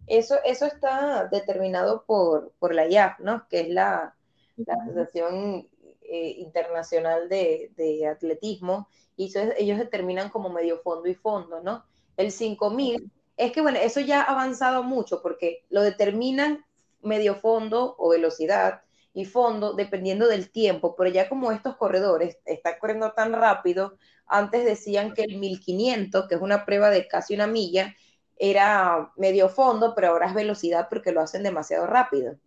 Eso, 0.07 0.35
eso 0.43 0.65
está 0.65 1.27
determinado 1.31 2.03
por, 2.05 2.53
por 2.59 2.75
la 2.75 2.87
IAF, 2.87 3.19
¿no? 3.19 3.47
Que 3.49 3.61
es 3.61 3.69
la, 3.69 4.15
la 4.57 4.73
Asociación 4.73 5.67
eh, 6.01 6.35
Internacional 6.37 7.29
de, 7.29 7.71
de, 7.77 8.07
Atletismo, 8.07 8.89
y 9.15 9.31
ellos 9.57 9.77
determinan 9.77 10.29
como 10.29 10.49
medio 10.49 10.81
fondo 10.81 11.07
y 11.07 11.15
fondo, 11.15 11.61
¿no? 11.61 11.85
El 12.17 12.31
5000, 12.31 13.09
es 13.41 13.51
que 13.51 13.62
bueno, 13.62 13.79
eso 13.79 14.00
ya 14.00 14.21
ha 14.21 14.31
avanzado 14.31 14.83
mucho 14.83 15.21
porque 15.24 15.65
lo 15.69 15.81
determinan 15.81 16.63
medio 17.01 17.36
fondo 17.36 17.95
o 17.98 18.10
velocidad 18.10 18.83
y 19.15 19.25
fondo 19.25 19.74
dependiendo 19.74 20.27
del 20.27 20.51
tiempo, 20.51 20.95
pero 20.95 21.10
ya 21.10 21.27
como 21.27 21.51
estos 21.51 21.75
corredores 21.75 22.38
están 22.45 22.75
corriendo 22.79 23.13
tan 23.13 23.33
rápido, 23.33 23.98
antes 24.27 24.63
decían 24.63 25.15
que 25.15 25.24
el 25.24 25.39
1500, 25.39 26.27
que 26.27 26.36
es 26.36 26.41
una 26.41 26.65
prueba 26.65 26.91
de 26.91 27.07
casi 27.07 27.33
una 27.33 27.48
milla, 27.48 27.95
era 28.38 29.12
medio 29.17 29.50
fondo, 29.50 29.95
pero 29.95 30.10
ahora 30.10 30.27
es 30.27 30.36
velocidad 30.36 30.88
porque 30.88 31.12
lo 31.12 31.21
hacen 31.21 31.41
demasiado 31.41 31.88
rápido. 31.88 32.38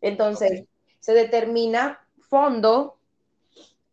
Entonces, 0.00 0.64
se 0.98 1.14
determina 1.14 2.04
fondo 2.28 2.98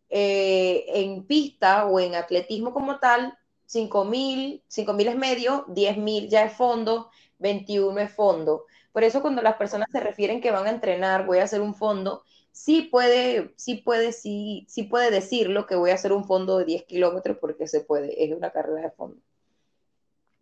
eh, 0.10 0.86
en 0.88 1.24
pista 1.28 1.86
o 1.86 2.00
en 2.00 2.16
atletismo 2.16 2.74
como 2.74 3.00
tal, 3.00 3.38
5.000, 3.72 4.62
5.000 4.68 5.08
es 5.08 5.16
medio, 5.16 5.66
10.000 5.68 6.28
ya 6.28 6.44
es 6.46 6.54
fondo, 6.54 7.10
21 7.40 8.00
es 8.00 8.12
fondo. 8.14 8.66
Por 8.92 9.04
eso 9.04 9.22
cuando 9.22 9.42
las 9.42 9.56
personas 9.56 9.88
se 9.92 10.00
refieren 10.00 10.42
que 10.42 10.52
van 10.52 10.68
a 10.68 10.72
entrenar, 10.72 11.26
voy 11.26 11.40
a 11.40 11.44
hacer 11.44 11.62
un 11.62 11.76
fondo, 11.76 12.24
sí 12.52 12.90
puede, 12.92 13.54
sí 13.56 13.76
puede, 13.76 14.12
sí, 14.12 14.66
sí 14.68 14.84
puede 14.84 15.12
decirlo 15.12 15.66
que 15.66 15.76
voy 15.76 15.92
a 15.92 15.96
hacer 15.96 16.12
un 16.12 16.26
fondo 16.26 16.58
de 16.58 16.66
10 16.66 16.84
kilómetros 16.84 17.38
porque 17.40 17.68
se 17.68 17.82
puede, 17.82 18.24
es 18.24 18.36
una 18.36 18.52
carrera 18.52 18.82
de 18.82 18.92
fondo. 18.92 19.22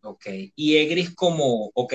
Ok, 0.02 0.26
y 0.56 0.78
Egris 0.78 1.14
como, 1.14 1.72
ok, 1.74 1.94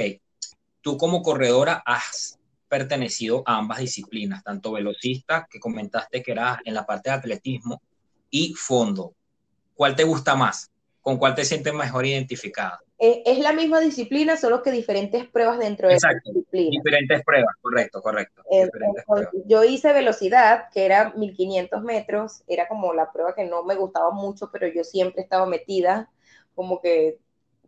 tú 0.82 0.96
como 0.96 1.22
corredora 1.22 1.82
has 1.84 2.38
pertenecido 2.68 3.42
a 3.46 3.56
ambas 3.56 3.78
disciplinas, 3.78 4.44
tanto 4.44 4.72
velocista, 4.72 5.48
que 5.50 5.58
comentaste 5.58 6.22
que 6.22 6.32
era 6.32 6.60
en 6.64 6.74
la 6.74 6.86
parte 6.86 7.10
de 7.10 7.16
atletismo, 7.16 7.82
y 8.30 8.52
fondo. 8.54 9.14
¿Cuál 9.74 9.96
te 9.96 10.04
gusta 10.04 10.34
más? 10.34 10.70
¿Con 11.04 11.18
cuál 11.18 11.34
te 11.34 11.44
sientes 11.44 11.74
mejor 11.74 12.06
identificada? 12.06 12.80
Eh, 12.98 13.22
es 13.26 13.38
la 13.38 13.52
misma 13.52 13.78
disciplina, 13.80 14.38
solo 14.38 14.62
que 14.62 14.70
diferentes 14.70 15.26
pruebas 15.26 15.58
dentro 15.58 15.86
de 15.86 15.98
la 16.00 16.20
disciplina. 16.24 16.70
Diferentes 16.70 17.22
pruebas, 17.22 17.54
correcto, 17.60 18.00
correcto. 18.00 18.42
Eh, 18.50 18.70
yo 19.44 19.64
hice 19.64 19.92
velocidad, 19.92 20.70
que 20.72 20.86
era 20.86 21.12
1500 21.14 21.82
metros, 21.82 22.42
era 22.46 22.66
como 22.68 22.94
la 22.94 23.12
prueba 23.12 23.34
que 23.34 23.44
no 23.44 23.64
me 23.64 23.74
gustaba 23.74 24.12
mucho, 24.12 24.48
pero 24.50 24.66
yo 24.66 24.82
siempre 24.82 25.20
estaba 25.20 25.44
metida, 25.44 26.10
como 26.54 26.80
que 26.80 27.18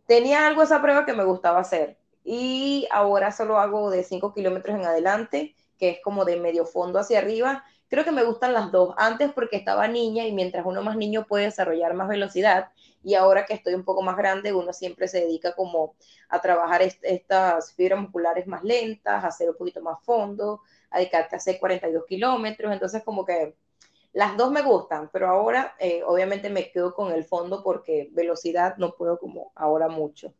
tenía 0.07 0.47
algo 0.47 0.63
esa 0.63 0.81
prueba 0.81 1.05
que 1.05 1.13
me 1.13 1.23
gustaba 1.23 1.59
hacer 1.59 1.95
y 2.23 2.87
ahora 2.89 3.31
solo 3.31 3.59
hago 3.59 3.91
de 3.91 4.03
5 4.03 4.33
kilómetros 4.33 4.75
en 4.75 4.85
adelante, 4.85 5.55
que 5.77 5.91
es 5.91 5.99
como 6.03 6.25
de 6.25 6.37
medio 6.37 6.65
fondo 6.65 6.97
hacia 6.97 7.19
arriba. 7.19 7.63
Creo 7.87 8.03
que 8.03 8.11
me 8.11 8.23
gustan 8.23 8.53
las 8.53 8.71
dos. 8.71 8.95
Antes 8.97 9.31
porque 9.31 9.57
estaba 9.57 9.87
niña 9.87 10.25
y 10.25 10.31
mientras 10.31 10.65
uno 10.65 10.81
más 10.81 10.97
niño 10.97 11.27
puede 11.27 11.45
desarrollar 11.45 11.93
más 11.93 12.07
velocidad 12.07 12.69
y 13.03 13.15
ahora 13.15 13.45
que 13.45 13.53
estoy 13.53 13.73
un 13.73 13.83
poco 13.83 14.01
más 14.01 14.17
grande, 14.17 14.53
uno 14.53 14.73
siempre 14.73 15.07
se 15.07 15.21
dedica 15.21 15.55
como 15.55 15.95
a 16.29 16.41
trabajar 16.41 16.81
estas 16.81 17.73
fibras 17.73 17.99
musculares 17.99 18.47
más 18.47 18.63
lentas, 18.63 19.23
a 19.23 19.27
hacer 19.27 19.49
un 19.49 19.55
poquito 19.55 19.81
más 19.81 20.03
fondo, 20.03 20.61
a 20.89 20.97
dedicarte 20.99 21.35
a 21.35 21.37
hacer 21.37 21.59
42 21.59 22.05
kilómetros. 22.05 22.73
Entonces 22.73 23.03
como 23.03 23.25
que 23.25 23.55
las 24.13 24.35
dos 24.35 24.51
me 24.51 24.61
gustan, 24.61 25.09
pero 25.13 25.29
ahora 25.29 25.75
eh, 25.79 26.01
obviamente 26.05 26.49
me 26.49 26.71
quedo 26.71 26.93
con 26.93 27.11
el 27.11 27.23
fondo 27.23 27.63
porque 27.63 28.09
velocidad 28.11 28.75
no 28.77 28.95
puedo 28.95 29.19
como 29.19 29.51
ahora 29.55 29.87
mucho. 29.87 30.33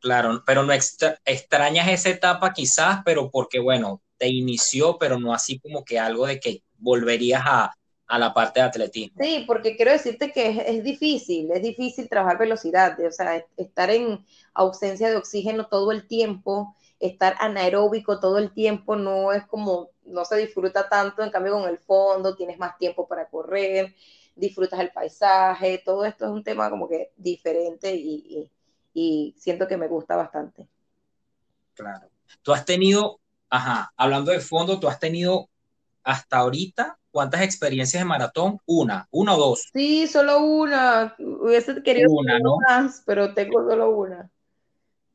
Claro, 0.00 0.42
pero 0.46 0.62
no 0.62 0.72
extrañas 0.72 1.88
esa 1.88 2.10
etapa 2.10 2.52
quizás, 2.52 3.00
pero 3.04 3.30
porque, 3.30 3.58
bueno, 3.58 4.02
te 4.18 4.28
inició, 4.28 4.98
pero 4.98 5.18
no 5.18 5.32
así 5.32 5.58
como 5.58 5.84
que 5.84 5.98
algo 5.98 6.26
de 6.26 6.38
que 6.38 6.62
volverías 6.78 7.42
a, 7.44 7.72
la 8.08 8.32
parte 8.32 8.60
de 8.60 8.66
atletismo. 8.66 9.16
Sí, 9.20 9.44
porque 9.46 9.76
quiero 9.76 9.92
decirte 9.92 10.32
que 10.32 10.64
es, 10.66 10.84
difícil, 10.84 11.50
es 11.50 11.62
difícil 11.62 12.08
trabajar 12.08 12.38
velocidad, 12.38 12.98
o 13.00 13.10
sea, 13.10 13.44
estar 13.56 13.90
en 13.90 14.24
ausencia 14.54 15.08
de 15.08 15.16
oxígeno 15.16 15.66
todo 15.66 15.90
el 15.92 16.06
tiempo, 16.06 16.76
estar 17.00 17.34
anaeróbico 17.40 18.20
todo 18.20 18.38
el 18.38 18.52
tiempo, 18.52 18.96
no 18.96 19.32
es 19.32 19.44
como, 19.46 19.90
no 20.04 20.24
se 20.24 20.36
disfruta 20.36 20.88
tanto, 20.88 21.22
en 21.22 21.30
cambio 21.30 21.52
con 21.54 21.68
el 21.68 21.78
fondo 21.78 22.36
tienes 22.36 22.58
más 22.58 22.78
tiempo 22.78 23.08
para 23.08 23.28
correr, 23.28 23.94
disfrutas 24.36 24.78
el 24.80 24.90
paisaje, 24.90 25.82
todo 25.84 26.04
esto 26.04 26.26
es 26.26 26.30
un 26.30 26.44
tema 26.44 26.70
como 26.70 26.88
que 26.88 27.10
diferente 27.16 27.94
y 27.94 28.48
y 28.96 29.34
siento 29.36 29.68
que 29.68 29.76
me 29.76 29.88
gusta 29.88 30.16
bastante. 30.16 30.66
Claro. 31.74 32.08
Tú 32.40 32.54
has 32.54 32.64
tenido, 32.64 33.20
ajá, 33.50 33.92
hablando 33.94 34.32
de 34.32 34.40
fondo, 34.40 34.80
tú 34.80 34.88
has 34.88 34.98
tenido 34.98 35.50
hasta 36.02 36.38
ahorita, 36.38 36.98
¿cuántas 37.16 37.40
experiencias 37.40 38.02
de 38.02 38.04
maratón? 38.04 38.60
Una, 38.66 39.08
una 39.10 39.36
o 39.36 39.38
dos. 39.38 39.70
Sí, 39.72 40.06
solo 40.06 40.40
una. 40.40 41.16
Hubiese 41.18 41.82
querido 41.82 42.10
una, 42.10 42.38
¿no? 42.38 42.58
más, 42.68 43.02
pero 43.06 43.32
tengo 43.32 43.66
solo 43.66 43.88
una. 43.88 44.30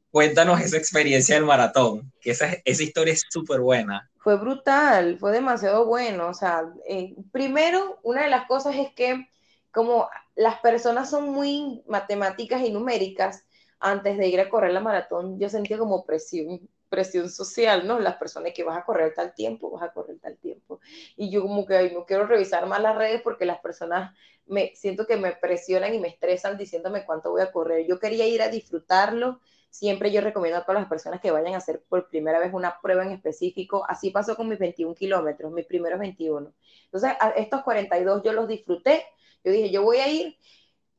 Cuéntanos 0.10 0.60
esa 0.62 0.78
experiencia 0.78 1.36
del 1.36 1.46
maratón, 1.46 2.12
que 2.20 2.32
esa, 2.32 2.58
esa 2.66 2.82
historia 2.82 3.14
es 3.14 3.24
súper 3.30 3.60
buena. 3.60 4.10
Fue 4.18 4.36
brutal, 4.36 5.20
fue 5.20 5.32
demasiado 5.32 5.86
bueno. 5.86 6.30
O 6.30 6.34
sea, 6.34 6.64
eh, 6.90 7.14
primero, 7.32 8.00
una 8.02 8.24
de 8.24 8.32
las 8.32 8.48
cosas 8.48 8.76
es 8.78 8.92
que 8.96 9.28
como 9.72 10.10
las 10.36 10.60
personas 10.60 11.08
son 11.08 11.30
muy 11.30 11.84
matemáticas 11.88 12.64
y 12.64 12.72
numéricas, 12.72 13.46
antes 13.80 14.18
de 14.18 14.28
ir 14.28 14.40
a 14.40 14.50
correr 14.50 14.74
la 14.74 14.80
maratón, 14.80 15.40
yo 15.40 15.50
sentía 15.50 15.78
como 15.78 16.04
presión, 16.04 16.68
presión 16.92 17.30
social, 17.30 17.88
¿no? 17.88 18.00
Las 18.00 18.18
personas 18.18 18.52
que 18.54 18.64
vas 18.64 18.78
a 18.78 18.84
correr 18.84 19.14
tal 19.16 19.34
tiempo, 19.34 19.72
vas 19.72 19.84
a 19.84 19.94
correr 19.94 20.20
tal 20.20 20.38
tiempo. 20.38 20.82
Y 21.16 21.32
yo 21.32 21.42
como 21.42 21.66
que 21.66 21.90
no 21.92 22.06
quiero 22.06 22.28
revisar 22.28 22.68
más 22.68 22.82
las 22.82 22.98
redes 22.98 23.22
porque 23.22 23.46
las 23.46 23.60
personas 23.60 24.14
me 24.46 24.76
siento 24.76 25.08
que 25.08 25.16
me 25.16 25.32
presionan 25.32 25.96
y 25.96 26.00
me 26.00 26.10
estresan 26.10 26.58
diciéndome 26.58 27.06
cuánto 27.06 27.32
voy 27.32 27.42
a 27.42 27.52
correr. 27.54 27.88
Yo 27.88 27.98
quería 27.98 28.28
ir 28.28 28.42
a 28.42 28.50
disfrutarlo. 28.50 29.40
Siempre 29.70 30.12
yo 30.12 30.20
recomiendo 30.20 30.60
a 30.60 30.66
todas 30.66 30.82
las 30.82 30.90
personas 30.90 31.22
que 31.22 31.32
vayan 31.32 31.54
a 31.54 31.60
hacer 31.60 31.82
por 31.88 32.10
primera 32.10 32.40
vez 32.40 32.54
una 32.54 32.78
prueba 32.82 33.06
en 33.06 33.14
específico. 33.14 33.86
Así 33.88 34.10
pasó 34.10 34.36
con 34.36 34.50
mis 34.50 34.60
21 34.60 34.94
kilómetros, 34.94 35.54
mis 35.54 35.66
primeros 35.66 35.98
21. 35.98 36.54
Entonces, 36.84 37.14
estos 37.38 37.64
42 37.64 38.22
yo 38.24 38.34
los 38.34 38.50
disfruté. 38.50 39.06
Yo 39.46 39.54
dije, 39.54 39.72
yo 39.72 39.84
voy 39.84 39.98
a 39.98 40.10
ir 40.10 40.38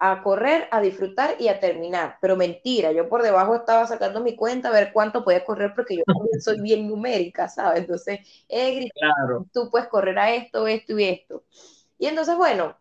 a 0.05 0.21
correr, 0.21 0.67
a 0.73 0.81
disfrutar 0.81 1.37
y 1.39 1.47
a 1.47 1.61
terminar. 1.61 2.19
Pero 2.21 2.35
mentira, 2.37 2.91
yo 2.91 3.09
por 3.09 3.23
debajo 3.23 3.55
estaba 3.55 3.87
sacando 3.87 4.21
mi 4.21 4.35
cuenta 4.35 4.69
a 4.69 4.73
ver 4.73 4.93
cuánto 4.93 5.23
podía 5.23 5.45
correr 5.45 5.75
porque 5.77 5.97
yo 5.97 6.03
soy 6.41 6.61
bien 6.61 6.89
numérica, 6.89 7.49
¿sabes? 7.49 7.83
Entonces, 7.83 8.19
eh, 8.49 8.89
claro. 8.97 9.47
tú 9.53 9.71
puedes 9.71 9.87
correr 9.87 10.19
a 10.19 10.35
esto, 10.35 10.67
esto 10.67 10.99
y 10.99 11.05
esto. 11.05 11.45
Y 11.99 12.07
entonces, 12.07 12.37
bueno, 12.37 12.77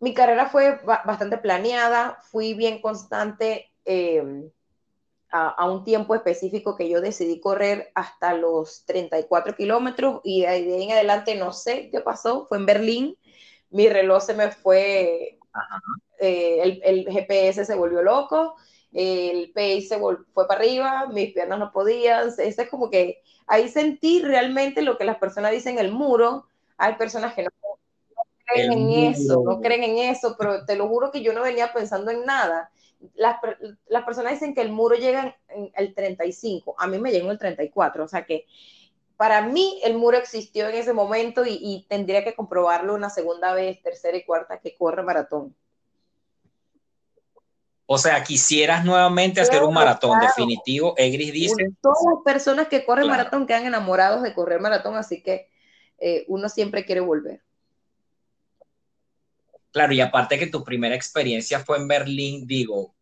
mi 0.00 0.12
carrera 0.12 0.46
fue 0.46 0.80
bastante 0.84 1.38
planeada, 1.38 2.18
fui 2.20 2.54
bien 2.54 2.80
constante 2.80 3.70
em, 3.84 4.50
a, 5.30 5.70
un 5.70 5.84
tiempo 5.84 6.16
específico 6.16 6.74
que 6.74 6.88
yo 6.88 7.00
decidí 7.00 7.38
correr 7.38 7.92
hasta 7.94 8.34
los 8.34 8.84
34 8.86 9.54
kilómetros 9.54 10.20
y 10.24 10.40
de 10.40 10.48
ahí 10.48 10.82
en 10.82 10.90
adelante 10.90 11.36
no 11.36 11.52
sé 11.52 11.90
qué 11.90 12.00
pasó, 12.00 12.46
fue 12.46 12.58
en 12.58 12.66
Berlín, 12.66 13.16
mi 13.70 13.88
reloj 13.88 14.20
se 14.20 14.34
me 14.34 14.50
fue 14.50 15.38
eh, 16.18 16.80
el, 16.82 17.06
GPS 17.10 17.64
se 17.64 17.74
volvió 17.74 18.02
loco, 18.02 18.56
el 18.92 19.50
pace 19.52 19.82
se 19.82 19.98
fue 19.98 20.46
para 20.46 20.60
arriba, 20.60 21.06
mis 21.12 21.32
piernas 21.32 21.58
no 21.58 21.72
podían, 21.72 22.30
es 22.38 22.56
como 22.70 22.90
que 22.90 23.22
ahí 23.46 23.68
sentí 23.68 24.22
realmente 24.22 24.82
lo 24.82 24.96
que 24.96 25.04
las 25.04 25.18
personas 25.18 25.52
dicen 25.52 25.78
el 25.78 25.92
muro, 25.92 26.46
hay 26.76 26.94
personas 26.94 27.34
que 27.34 27.44
no, 27.44 27.50
creen 28.46 28.72
en 28.72 28.90
eso, 28.90 29.42
no 29.44 29.60
creen 29.60 29.84
en 29.84 29.98
eso, 30.10 30.36
pero 30.38 30.64
te 30.64 30.76
lo 30.76 30.88
juro 30.88 31.10
que 31.10 31.22
yo 31.22 31.32
no 31.32 31.42
venía 31.42 31.72
pensando 31.72 32.10
en 32.10 32.24
nada. 32.24 32.70
Las, 33.14 33.36
las 33.86 34.04
personas 34.04 34.32
dicen 34.32 34.54
que 34.54 34.62
el 34.62 34.70
muro 34.70 34.96
llega 34.96 35.36
en 35.48 35.70
el 35.74 35.94
35, 35.94 36.74
a 36.78 36.86
mí 36.86 36.98
me 36.98 37.10
llegó 37.10 37.30
el 37.30 37.38
34, 37.38 38.04
o 38.04 38.08
sea 38.08 38.24
que 38.24 38.46
para 39.16 39.42
mí 39.42 39.80
el 39.84 39.96
muro 39.96 40.16
existió 40.16 40.68
en 40.68 40.74
ese 40.74 40.92
momento 40.92 41.44
y, 41.46 41.58
y, 41.60 41.86
tendría 41.88 42.24
que 42.24 42.34
comprobarlo 42.34 42.94
una 42.94 43.10
segunda 43.10 43.54
vez, 43.54 43.80
tercera 43.82 44.16
y 44.16 44.24
cuarta 44.24 44.58
que 44.58 44.74
corre 44.74 45.02
maratón. 45.02 45.54
O 47.86 47.98
sea, 47.98 48.22
quisieras 48.24 48.84
nuevamente 48.84 49.40
hacer 49.40 49.62
un 49.62 49.74
maratón 49.74 50.18
definitivo. 50.18 50.94
Egris 50.96 51.32
dice. 51.32 51.70
Todas 51.82 51.98
las 52.14 52.24
personas 52.24 52.68
que 52.68 52.84
corren 52.84 53.08
maratón 53.08 53.46
quedan 53.46 53.66
enamorados 53.66 54.22
de 54.22 54.32
correr 54.32 54.60
maratón, 54.60 54.96
así 54.96 55.22
que 55.22 55.50
eh, 55.98 56.24
uno 56.28 56.48
siempre 56.48 56.86
quiere 56.86 57.00
volver. 57.02 57.42
Claro, 59.70 59.92
y 59.92 60.00
aparte 60.00 60.38
que 60.38 60.46
tu 60.46 60.64
primera 60.64 60.94
experiencia 60.94 61.60
fue 61.60 61.76
en 61.78 61.88
Berlín, 61.88 62.46
digo, 62.46 62.94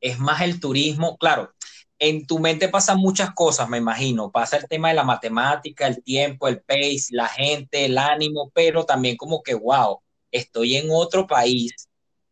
es 0.00 0.18
más 0.18 0.42
el 0.42 0.60
turismo. 0.60 1.16
Claro, 1.16 1.54
en 1.98 2.26
tu 2.26 2.38
mente 2.38 2.68
pasan 2.68 2.98
muchas 2.98 3.32
cosas, 3.32 3.68
me 3.68 3.78
imagino. 3.78 4.30
Pasa 4.30 4.58
el 4.58 4.68
tema 4.68 4.88
de 4.88 4.94
la 4.94 5.04
matemática, 5.04 5.86
el 5.86 6.02
tiempo, 6.02 6.48
el 6.48 6.60
pace, 6.60 7.06
la 7.10 7.28
gente, 7.28 7.86
el 7.86 7.96
ánimo, 7.96 8.50
pero 8.54 8.84
también 8.84 9.16
como 9.16 9.42
que, 9.42 9.54
wow, 9.54 10.00
estoy 10.30 10.76
en 10.76 10.88
otro 10.90 11.26
país 11.26 11.87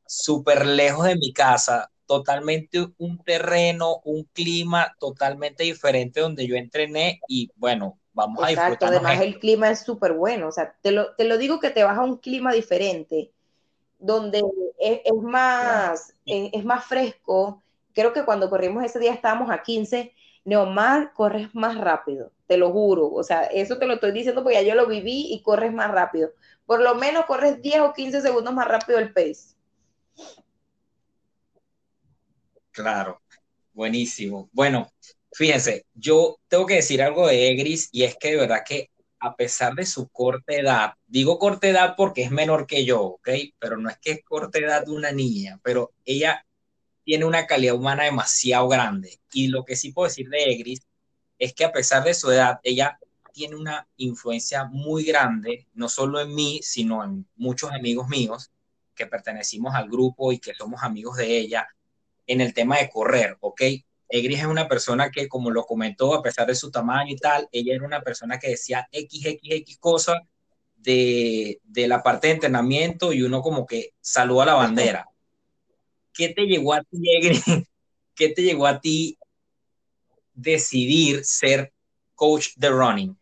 súper 0.07 0.67
lejos 0.67 1.07
de 1.07 1.17
mi 1.17 1.33
casa, 1.33 1.91
totalmente 2.07 2.87
un 2.99 3.23
terreno, 3.23 4.01
un 4.05 4.25
clima 4.33 4.95
totalmente 4.99 5.65
diferente 5.65 6.21
donde 6.21 6.47
yo 6.47 6.57
entrené 6.57 7.21
y 7.29 7.51
bueno, 7.57 7.99
vamos 8.13 8.43
a 8.43 8.49
disfrutar. 8.49 8.89
Además 8.89 9.21
el 9.21 9.39
clima 9.39 9.71
es 9.71 9.81
súper 9.81 10.13
bueno, 10.13 10.49
o 10.49 10.53
sea, 10.53 10.75
te 10.81 10.91
lo, 10.93 11.15
te 11.15 11.25
lo 11.25 11.39
digo 11.39 11.61
que 11.61 11.71
te 11.71 11.85
vas 11.85 11.99
a 11.99 12.03
un 12.03 12.17
clima 12.19 12.53
diferente, 12.53 13.33
donde 13.99 14.43
es, 14.79 15.01
más, 15.23 16.15
es, 16.25 16.65
más 16.65 16.85
fresco. 16.85 17.63
Creo 17.93 18.13
que 18.13 18.25
cuando 18.25 18.51
corrimos 18.51 18.85
ese 18.85 18.99
día 18.99 19.13
estábamos 19.13 19.51
a 19.51 19.63
15, 19.63 20.13
Neomar 20.45 21.13
corres 21.13 21.53
más 21.55 21.77
rápido, 21.77 22.31
te 22.47 22.57
lo 22.57 22.71
juro. 22.71 23.11
O 23.11 23.23
sea, 23.25 23.45
eso 23.45 23.79
te 23.79 23.87
lo 23.87 23.95
estoy 23.95 24.13
diciendo 24.13 24.43
porque 24.43 24.63
ya 24.63 24.63
yo 24.63 24.75
lo 24.75 24.87
viví 24.87 25.33
y 25.33 25.43
corres 25.43 25.73
más 25.73 25.91
rápido. 25.91 26.31
Por 26.67 26.81
lo 26.81 26.95
menos 26.95 27.25
corres 27.25 27.61
10 27.61 27.81
o 27.81 27.93
15 27.93 28.21
segundos 28.21 28.55
más 28.55 28.69
rápido 28.69 28.99
el 28.99 29.13
pace. 29.13 29.56
Claro, 32.71 33.23
buenísimo. 33.73 34.51
Bueno, 34.53 34.93
fíjense, 35.33 35.87
yo 35.95 36.39
tengo 36.49 36.67
que 36.67 36.75
decir 36.77 37.03
algo 37.03 37.27
de 37.27 37.51
Egris 37.51 37.89
y 37.93 38.05
es 38.05 38.17
que 38.17 38.33
de 38.33 38.37
verdad 38.37 38.63
que 38.67 38.91
a 39.19 39.35
pesar 39.35 39.75
de 39.75 39.87
su 39.87 40.09
corta 40.09 40.55
edad, 40.55 40.93
digo 41.07 41.39
corta 41.39 41.69
edad 41.69 41.95
porque 41.97 42.23
es 42.23 42.31
menor 42.31 42.67
que 42.67 42.85
yo, 42.85 43.03
¿ok? 43.03 43.31
Pero 43.59 43.79
no 43.79 43.89
es 43.89 43.99
que 43.99 44.13
es 44.13 44.25
corta 44.25 44.59
edad 44.59 44.85
de 44.85 44.93
una 44.93 45.11
niña, 45.13 45.59
pero 45.63 45.93
ella 46.05 46.45
tiene 47.05 47.25
una 47.25 47.47
calidad 47.47 47.75
humana 47.77 48.05
demasiado 48.05 48.69
grande. 48.69 49.21
Y 49.33 49.49
lo 49.49 49.65
que 49.65 49.77
sí 49.77 49.93
puedo 49.93 50.09
decir 50.09 50.29
de 50.29 50.45
Egris 50.45 50.83
es 51.39 51.55
que 51.55 51.65
a 51.65 51.73
pesar 51.73 52.05
de 52.05 52.15
su 52.15 52.31
edad, 52.31 52.61
ella 52.63 52.99
tiene 53.33 53.57
una 53.57 53.89
influencia 53.97 54.65
muy 54.65 55.05
grande, 55.05 55.67
no 55.75 55.89
solo 55.89 56.21
en 56.21 56.35
mí, 56.35 56.61
sino 56.63 57.05
en 57.05 57.27
muchos 57.37 57.71
amigos 57.73 58.09
míos 58.09 58.51
que 58.97 59.07
pertenecimos 59.07 59.75
al 59.75 59.89
grupo 59.89 60.33
y 60.33 60.39
que 60.39 60.55
somos 60.55 60.83
amigos 60.83 61.19
de 61.19 61.39
ella 61.39 61.69
en 62.27 62.41
el 62.41 62.53
tema 62.53 62.79
de 62.79 62.91
correr, 62.91 63.37
¿ok? 63.41 63.63
Egris 64.09 64.41
es 64.41 64.47
una 64.47 64.69
persona 64.69 65.11
que, 65.11 65.29
como 65.29 65.51
lo 65.51 65.65
comentó, 65.65 66.15
a 66.15 66.23
pesar 66.23 66.47
de 66.47 66.55
su 66.55 66.71
tamaño 66.71 67.13
y 67.13 67.17
tal, 67.17 67.49
ella 67.53 67.75
era 67.75 67.85
una 67.85 68.03
persona 68.03 68.39
que 68.39 68.51
decía 68.51 68.89
XXX 68.93 69.79
cosas 69.79 70.19
de, 70.77 71.61
de 71.65 71.89
la 71.89 72.03
parte 72.03 72.29
de 72.29 72.35
entrenamiento 72.35 73.13
y 73.13 73.23
uno 73.23 73.43
como 73.43 73.67
que 73.67 73.95
saluda 74.01 74.47
la 74.47 74.55
bandera. 74.55 75.09
¿Qué 76.13 76.31
te 76.31 76.43
llegó 76.47 76.73
a 76.73 76.83
ti, 76.83 76.99
Egris? 77.17 77.45
¿Qué 78.15 78.31
te 78.31 78.43
llegó 78.43 78.67
a 78.67 78.81
ti 78.81 79.19
decidir 80.35 81.25
ser 81.25 81.73
coach 82.15 82.51
de 82.57 82.71
running? 82.71 83.19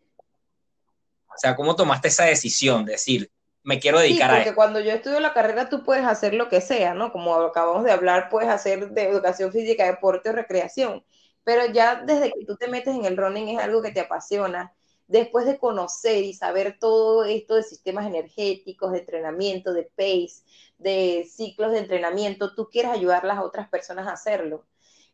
O 1.29 1.39
sea, 1.39 1.57
¿cómo 1.57 1.75
tomaste 1.75 2.09
esa 2.09 2.25
decisión 2.25 2.85
de 2.85 2.93
decir, 2.93 3.31
me 3.65 3.81
quiero 3.81 3.99
dedicar 3.99 4.31
sí, 4.31 4.37
porque 4.37 4.55
cuando 4.55 4.81
yo 4.81 4.93
estudio 4.93 5.21
la 5.21 5.33
carrera 5.35 5.69
tú 5.69 5.83
puedes 5.85 6.05
hacer 6.05 6.35
lo 6.35 6.49
que 6.49 6.61
sea, 6.61 6.95
¿no? 6.95 7.13
Como 7.13 7.35
acabamos 7.35 7.85
de 7.85 7.93
hablar, 7.93 8.29
puedes 8.31 8.51
hacer 8.51 8.91
de 8.91 9.05
educación 9.09 9.53
física, 9.53 9.87
deporte 9.87 10.31
o 10.31 10.33
recreación, 10.33 11.05
pero 11.45 11.67
ya 11.73 12.03
desde 12.03 12.31
que 12.33 12.45
tú 12.47 12.57
te 12.57 12.69
metes 12.69 12.95
en 12.95 13.05
el 13.07 13.17
running 13.17 13.49
es 13.49 13.59
algo 13.59 13.83
que 13.83 13.91
te 13.93 14.01
apasiona. 14.01 14.75
Después 15.07 15.45
de 15.47 15.59
conocer 15.59 16.25
y 16.25 16.33
saber 16.35 16.79
todo 16.79 17.25
esto 17.25 17.57
de 17.57 17.63
sistemas 17.63 18.07
energéticos, 18.07 18.93
de 18.93 19.01
entrenamiento, 19.01 19.73
de 19.75 19.85
pace, 19.85 20.45
de 20.79 21.29
ciclos 21.31 21.73
de 21.73 21.81
entrenamiento, 21.81 22.55
tú 22.55 22.69
quieres 22.71 22.93
ayudar 22.93 23.25
a 23.25 23.29
las 23.29 23.39
otras 23.41 23.69
personas 23.69 24.07
a 24.07 24.13
hacerlo. 24.13 24.65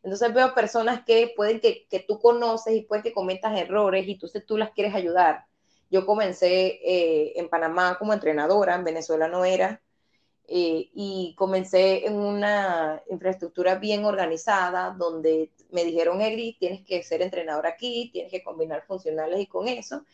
Entonces 0.03 0.33
veo 0.33 0.53
personas 0.55 1.03
que 1.05 1.33
pueden 1.35 1.59
que, 1.59 1.87
que 1.89 1.99
tú 1.99 2.19
conoces 2.19 2.75
y 2.75 2.81
pueden 2.83 3.03
que 3.03 3.13
cometas 3.13 3.57
errores 3.59 4.07
y 4.07 4.13
entonces 4.13 4.45
tú 4.45 4.57
las 4.57 4.71
quieres 4.71 4.95
ayudar 4.95 5.45
yo 5.91 6.05
comencé 6.05 6.79
eh, 6.83 7.33
en 7.35 7.49
Panamá 7.49 7.97
como 7.99 8.13
entrenadora, 8.13 8.75
en 8.75 8.85
Venezuela 8.85 9.27
no 9.27 9.45
era, 9.45 9.81
eh, 10.47 10.89
y 10.93 11.35
comencé 11.37 12.05
en 12.07 12.15
una 12.15 13.03
infraestructura 13.09 13.75
bien 13.75 14.05
organizada 14.05 14.91
donde 14.97 15.51
me 15.71 15.83
dijeron, 15.85 16.21
Egri, 16.21 16.57
tienes 16.59 16.85
que 16.85 17.03
ser 17.03 17.21
entrenador 17.21 17.67
aquí, 17.67 18.09
tienes 18.13 18.31
que 18.31 18.43
combinar 18.43 18.85
funcionales 18.87 19.39
y 19.41 19.47
con 19.47 19.67
eso, 19.67 20.05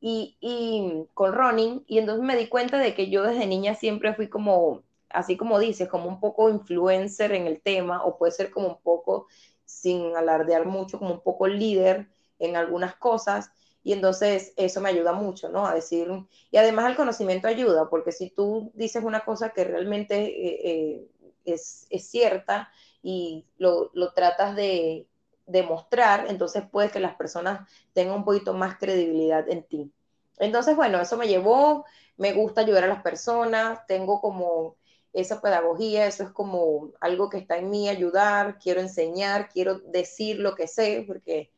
y, 0.00 0.36
y 0.40 1.08
con 1.14 1.32
running, 1.34 1.84
y 1.86 1.98
entonces 1.98 2.24
me 2.24 2.36
di 2.36 2.48
cuenta 2.48 2.78
de 2.78 2.94
que 2.94 3.10
yo 3.10 3.24
desde 3.24 3.46
niña 3.46 3.74
siempre 3.74 4.14
fui 4.14 4.28
como, 4.28 4.84
así 5.10 5.36
como 5.36 5.58
dices, 5.58 5.88
como 5.88 6.08
un 6.08 6.20
poco 6.20 6.48
influencer 6.50 7.32
en 7.32 7.46
el 7.46 7.60
tema, 7.60 8.04
o 8.04 8.18
puede 8.18 8.32
ser 8.32 8.50
como 8.50 8.68
un 8.68 8.80
poco, 8.82 9.26
sin 9.64 10.16
alardear 10.16 10.66
mucho, 10.66 10.98
como 10.98 11.14
un 11.14 11.20
poco 11.22 11.48
líder 11.48 12.08
en 12.38 12.56
algunas 12.56 12.96
cosas, 12.96 13.50
y 13.88 13.94
entonces 13.94 14.52
eso 14.56 14.82
me 14.82 14.90
ayuda 14.90 15.14
mucho, 15.14 15.48
¿no? 15.48 15.66
A 15.66 15.74
decir, 15.74 16.10
y 16.50 16.58
además 16.58 16.90
el 16.90 16.94
conocimiento 16.94 17.48
ayuda, 17.48 17.88
porque 17.88 18.12
si 18.12 18.28
tú 18.28 18.70
dices 18.74 19.02
una 19.02 19.24
cosa 19.24 19.54
que 19.54 19.64
realmente 19.64 20.24
eh, 20.26 20.60
eh, 20.62 21.08
es, 21.46 21.88
cierta 21.98 22.70
y 23.02 23.46
lo, 23.56 23.90
lo 23.94 24.12
tratas 24.12 24.54
de 24.54 25.06
demostrar, 25.46 26.26
entonces 26.28 26.64
puede 26.70 26.90
que 26.90 27.00
las 27.00 27.16
personas 27.16 27.66
tengan 27.94 28.16
un 28.16 28.24
poquito 28.26 28.52
más 28.52 28.76
credibilidad 28.76 29.48
en 29.48 29.62
ti. 29.62 29.90
Entonces, 30.38 30.76
bueno, 30.76 31.00
eso 31.00 31.16
me 31.16 31.26
llevó, 31.26 31.86
me 32.18 32.34
gusta 32.34 32.60
ayudar 32.60 32.84
a 32.84 32.88
las 32.88 33.02
personas, 33.02 33.86
tengo 33.86 34.20
como 34.20 34.76
esa 35.14 35.40
pedagogía, 35.40 36.06
eso 36.06 36.24
es 36.24 36.30
como 36.32 36.92
algo 37.00 37.30
que 37.30 37.38
está 37.38 37.56
en 37.56 37.70
mí, 37.70 37.88
ayudar, 37.88 38.58
quiero 38.58 38.82
enseñar, 38.82 39.48
quiero 39.48 39.78
decir 39.78 40.40
lo 40.40 40.54
que 40.54 40.68
sé, 40.68 41.04
porque 41.06 41.50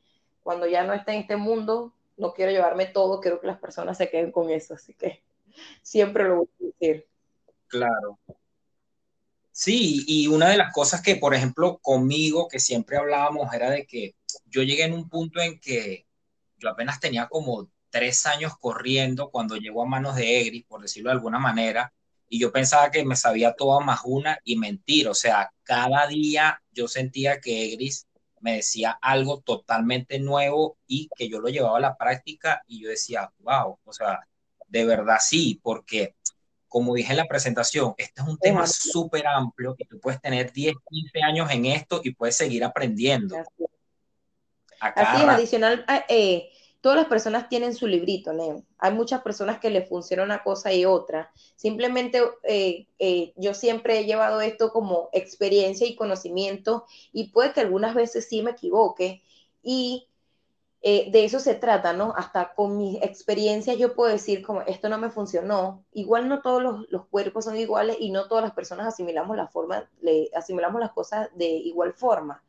cuando 0.45 0.69
ya 0.69 0.85
no 0.85 0.93
esté 0.93 1.15
en 1.15 1.23
este 1.23 1.37
mundo, 1.37 1.93
no 2.21 2.35
quiero 2.35 2.53
llevarme 2.53 2.87
todo, 2.87 3.21
quiero 3.21 3.41
que 3.41 3.47
las 3.47 3.59
personas 3.59 3.97
se 3.97 4.11
queden 4.11 4.31
con 4.31 4.51
eso, 4.51 4.75
así 4.75 4.95
que 4.95 5.23
siempre 5.83 6.25
lo 6.25 6.37
voy 6.37 6.49
a 6.61 6.65
decir. 6.65 7.09
Claro. 7.67 8.19
Sí, 9.51 10.05
y 10.07 10.27
una 10.29 10.49
de 10.51 10.57
las 10.57 10.73
cosas 10.73 11.03
que, 11.03 11.17
por 11.17 11.35
ejemplo, 11.35 11.79
conmigo, 11.79 12.47
que 12.49 12.61
siempre 12.61 12.97
hablábamos, 12.97 13.53
era 13.53 13.71
de 13.71 13.87
que 13.87 14.15
yo 14.47 14.63
llegué 14.63 14.85
en 14.85 14.93
un 14.93 15.09
punto 15.09 15.41
en 15.41 15.59
que 15.59 16.07
yo 16.59 16.69
apenas 16.69 17.01
tenía 17.01 17.27
como 17.27 17.71
tres 17.89 18.27
años 18.27 18.53
corriendo 18.59 19.31
cuando 19.31 19.57
llegó 19.57 19.83
a 19.83 19.87
manos 19.87 20.17
de 20.17 20.41
Egris, 20.41 20.65
por 20.65 20.83
decirlo 20.83 21.11
de 21.11 21.17
alguna 21.17 21.39
manera, 21.39 21.93
y 22.29 22.39
yo 22.39 22.53
pensaba 22.53 22.91
que 22.91 23.05
me 23.05 23.17
sabía 23.17 23.55
toda 23.55 23.81
más 23.81 24.01
una 24.05 24.39
y 24.45 24.57
mentir, 24.57 25.09
o 25.09 25.15
sea, 25.15 25.53
cada 25.65 26.07
día 26.07 26.63
yo 26.71 26.87
sentía 26.87 27.41
que 27.41 27.65
Egris 27.65 28.07
me 28.41 28.57
decía 28.57 28.99
algo 29.01 29.41
totalmente 29.41 30.19
nuevo 30.19 30.79
y 30.87 31.09
que 31.15 31.29
yo 31.29 31.41
lo 31.41 31.49
llevaba 31.49 31.79
a 31.79 31.81
la 31.81 31.97
práctica 31.97 32.63
y 32.67 32.83
yo 32.83 32.89
decía, 32.89 33.33
wow, 33.39 33.79
o 33.85 33.93
sea, 33.93 34.21
de 34.67 34.85
verdad 34.85 35.19
sí, 35.21 35.61
porque 35.63 36.15
como 36.69 36.95
dije 36.95 37.11
en 37.11 37.17
la 37.17 37.27
presentación, 37.27 37.95
este 37.99 38.23
es 38.23 38.29
un 38.29 38.39
tema 38.39 38.67
súper 38.67 39.27
amplio 39.27 39.75
y 39.77 39.85
tú 39.87 39.99
puedes 39.99 40.21
tener 40.21 40.53
10, 40.53 40.75
15 40.89 41.23
años 41.23 41.51
en 41.51 41.67
esto 41.67 42.01
y 42.05 42.15
puedes 42.15 42.37
seguir 42.37 42.63
aprendiendo. 42.63 43.37
Así, 44.79 45.23
es, 45.23 45.29
adicional, 45.29 45.85
eh, 46.09 46.51
todas 46.81 46.97
las 46.97 47.07
personas 47.07 47.49
tienen 47.49 47.75
su 47.75 47.87
librito, 47.87 48.33
Neo. 48.33 48.65
Hay 48.79 48.93
muchas 48.93 49.23
personas 49.23 49.61
que 49.61 49.71
les 49.71 49.89
funciona 49.89 50.23
una 50.23 50.43
cosa 50.43 50.73
y 50.73 50.85
otra. 50.85 51.31
Simplemente 51.57 52.23
eh, 52.45 52.87
eh, 52.99 53.33
yo 53.37 53.55
siempre 53.55 53.99
he 53.99 54.05
llevado 54.05 54.41
esto 54.41 54.71
como 54.73 55.09
experiencia 55.13 55.87
y 55.87 55.97
conocimiento 55.97 56.87
y 57.13 57.31
puede 57.31 57.53
que 57.53 57.61
algunas 57.61 57.95
veces 57.95 58.29
sí 58.29 58.43
me 58.43 58.53
equivoque 58.53 59.23
y 59.63 60.09
eh, 60.83 61.11
de 61.11 61.25
eso 61.27 61.39
se 61.41 61.55
trata, 61.55 61.93
¿no? 61.93 62.15
Hasta 62.17 62.55
con 62.55 62.79
mis 62.79 63.03
experiencias 63.03 63.77
yo 63.77 63.95
puedo 63.95 64.11
decir 64.11 64.43
como 64.43 64.63
esto 64.63 64.89
no 64.89 64.97
me 64.97 65.11
funcionó. 65.11 65.85
Igual 65.93 66.29
no 66.29 66.41
todos 66.41 66.87
los, 66.89 67.07
cuerpos 67.09 67.45
son 67.45 67.59
iguales 67.59 67.97
y 68.01 68.11
no 68.11 68.29
todas 68.29 68.45
las 68.45 68.55
personas 68.55 68.87
asimilamos 68.87 69.37
asimilamos 70.35 70.81
las 70.81 70.93
cosas 70.93 71.29
de 71.35 71.47
igual 71.47 71.93
forma. 71.93 72.43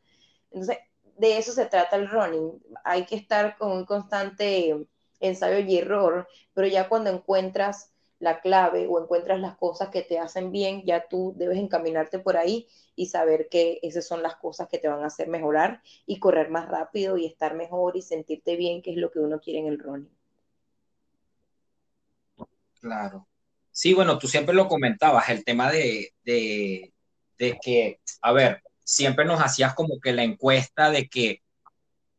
Entonces, 0.50 0.78
de 1.16 1.38
eso 1.38 1.52
se 1.52 1.66
trata 1.66 1.96
el 1.96 2.08
running. 2.08 2.62
Hay 2.84 3.06
que 3.06 3.16
estar 3.16 3.56
con 3.56 3.72
un 3.72 3.84
constante 3.84 4.86
ensayo 5.20 5.58
y 5.58 5.78
error, 5.78 6.28
pero 6.54 6.66
ya 6.66 6.88
cuando 6.88 7.10
encuentras 7.10 7.92
la 8.18 8.40
clave 8.40 8.86
o 8.88 9.02
encuentras 9.02 9.40
las 9.40 9.56
cosas 9.56 9.88
que 9.88 10.02
te 10.02 10.18
hacen 10.18 10.52
bien, 10.52 10.84
ya 10.84 11.08
tú 11.08 11.34
debes 11.36 11.58
encaminarte 11.58 12.20
por 12.20 12.36
ahí 12.36 12.68
y 12.94 13.06
saber 13.06 13.48
que 13.48 13.80
esas 13.82 14.06
son 14.06 14.22
las 14.22 14.36
cosas 14.36 14.68
que 14.68 14.78
te 14.78 14.88
van 14.88 15.02
a 15.02 15.06
hacer 15.06 15.28
mejorar 15.28 15.82
y 16.06 16.20
correr 16.20 16.48
más 16.48 16.68
rápido 16.68 17.16
y 17.16 17.26
estar 17.26 17.54
mejor 17.54 17.96
y 17.96 18.02
sentirte 18.02 18.56
bien, 18.56 18.80
que 18.80 18.92
es 18.92 18.96
lo 18.96 19.10
que 19.10 19.18
uno 19.18 19.40
quiere 19.40 19.60
en 19.60 19.66
el 19.66 19.78
running. 19.78 20.16
Claro. 22.80 23.26
Sí, 23.70 23.94
bueno, 23.94 24.18
tú 24.18 24.28
siempre 24.28 24.54
lo 24.54 24.68
comentabas, 24.68 25.28
el 25.30 25.44
tema 25.44 25.72
de, 25.72 26.12
de, 26.24 26.92
de 27.38 27.58
que, 27.60 28.00
a 28.20 28.32
ver, 28.32 28.62
siempre 28.92 29.24
nos 29.24 29.40
hacías 29.40 29.72
como 29.72 30.00
que 30.00 30.12
la 30.12 30.22
encuesta 30.22 30.90
de 30.90 31.08
que 31.08 31.40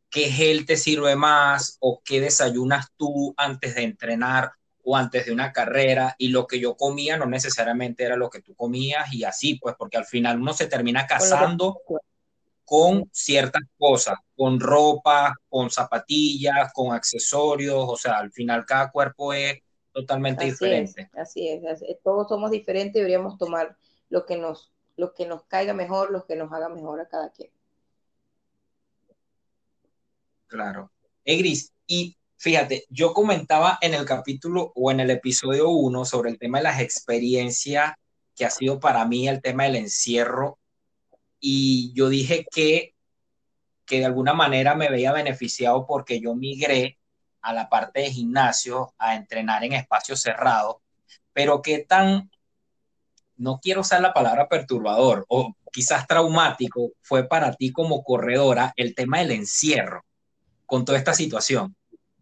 qué 0.09 0.31
gel 0.31 0.65
te 0.65 0.75
sirve 0.75 1.15
más 1.15 1.77
o 1.79 2.01
qué 2.03 2.19
desayunas 2.19 2.87
tú 2.97 3.35
antes 3.37 3.75
de 3.75 3.83
entrenar 3.83 4.53
o 4.83 4.97
antes 4.97 5.27
de 5.27 5.33
una 5.33 5.53
carrera 5.53 6.15
y 6.17 6.29
lo 6.29 6.47
que 6.47 6.59
yo 6.59 6.75
comía 6.75 7.15
no 7.15 7.27
necesariamente 7.27 8.03
era 8.03 8.15
lo 8.15 8.31
que 8.31 8.41
tú 8.41 8.55
comías 8.55 9.13
y 9.13 9.23
así 9.23 9.53
pues 9.61 9.75
porque 9.77 9.97
al 9.97 10.05
final 10.05 10.41
uno 10.41 10.51
se 10.53 10.65
termina 10.65 11.05
casando 11.05 11.79
con 12.65 13.07
ciertas 13.11 13.61
cosas, 13.77 14.15
con 14.35 14.59
ropa, 14.59 15.35
con 15.49 15.69
zapatillas, 15.69 16.73
con 16.73 16.91
accesorios, 16.91 17.85
o 17.87 17.97
sea, 17.97 18.17
al 18.17 18.31
final 18.31 18.65
cada 18.65 18.89
cuerpo 18.89 19.31
es 19.31 19.59
totalmente 19.91 20.45
diferente. 20.45 21.07
así 21.13 21.49
es, 21.49 21.61
todos 22.03 22.27
somos 22.27 22.49
diferentes, 22.49 22.95
deberíamos 22.95 23.37
tomar 23.37 23.77
lo 24.09 24.25
que 24.25 24.37
nos, 24.37 24.72
lo 24.95 25.13
que 25.13 25.25
nos 25.25 25.43
caiga 25.43 25.73
mejor, 25.73 26.11
lo 26.11 26.25
que 26.25 26.35
nos 26.35 26.51
haga 26.51 26.69
mejor 26.69 27.01
a 27.01 27.07
cada 27.07 27.31
quien. 27.31 27.49
Claro. 30.47 30.91
Egris, 31.25 31.73
y 31.87 32.15
fíjate, 32.37 32.85
yo 32.89 33.13
comentaba 33.13 33.79
en 33.81 33.93
el 33.93 34.05
capítulo 34.05 34.71
o 34.75 34.91
en 34.91 34.99
el 34.99 35.09
episodio 35.09 35.69
1 35.69 36.05
sobre 36.05 36.29
el 36.29 36.37
tema 36.37 36.59
de 36.59 36.65
las 36.65 36.79
experiencias 36.79 37.93
que 38.35 38.45
ha 38.45 38.49
sido 38.49 38.79
para 38.79 39.05
mí 39.05 39.27
el 39.27 39.41
tema 39.41 39.63
del 39.63 39.77
encierro 39.77 40.59
y 41.39 41.91
yo 41.93 42.09
dije 42.09 42.45
que, 42.49 42.95
que 43.85 43.99
de 43.99 44.05
alguna 44.05 44.33
manera 44.33 44.75
me 44.75 44.89
veía 44.89 45.11
beneficiado 45.11 45.85
porque 45.85 46.19
yo 46.19 46.35
migré 46.35 46.97
a 47.41 47.51
la 47.51 47.67
parte 47.67 47.99
de 47.99 48.11
gimnasio 48.11 48.93
a 48.97 49.15
entrenar 49.15 49.63
en 49.63 49.73
espacios 49.73 50.21
cerrados, 50.21 50.77
pero 51.33 51.61
qué 51.61 51.79
tan, 51.79 52.31
no 53.43 53.59
quiero 53.61 53.81
usar 53.81 54.01
la 54.01 54.13
palabra 54.13 54.47
perturbador 54.47 55.25
o 55.27 55.53
quizás 55.71 56.07
traumático 56.07 56.91
fue 57.01 57.27
para 57.27 57.53
ti 57.53 57.71
como 57.71 58.03
corredora 58.03 58.73
el 58.75 58.95
tema 58.95 59.19
del 59.19 59.31
encierro 59.31 60.03
con 60.65 60.85
toda 60.85 60.97
esta 60.97 61.13
situación 61.13 61.75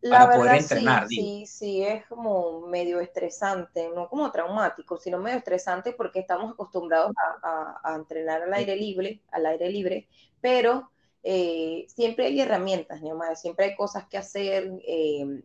para 0.10 0.36
poder 0.36 0.56
entrenar. 0.56 1.08
Sí, 1.08 1.46
sí, 1.46 1.84
es 1.84 2.06
como 2.08 2.62
medio 2.62 3.00
estresante, 3.00 3.90
no 3.94 4.10
como 4.10 4.32
traumático, 4.32 4.98
sino 4.98 5.20
medio 5.20 5.38
estresante 5.38 5.94
porque 5.94 6.20
estamos 6.20 6.54
acostumbrados 6.54 7.12
a, 7.44 7.94
entrenar 7.96 8.42
al 8.42 8.54
aire 8.54 8.76
libre, 8.76 9.22
al 9.32 9.46
aire 9.46 9.70
libre, 9.70 10.08
pero 10.40 10.90
eh, 11.24 11.86
siempre 11.88 12.26
hay 12.26 12.42
herramientas, 12.42 13.00
siempre 13.36 13.66
hay 13.66 13.76
cosas 13.76 14.08
que 14.08 14.18
hacer, 14.18 14.72
eh, 14.88 15.44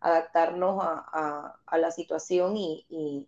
adaptarnos 0.00 0.84
a, 0.84 1.56
la 1.78 1.90
situación 1.90 2.56
y, 2.56 3.26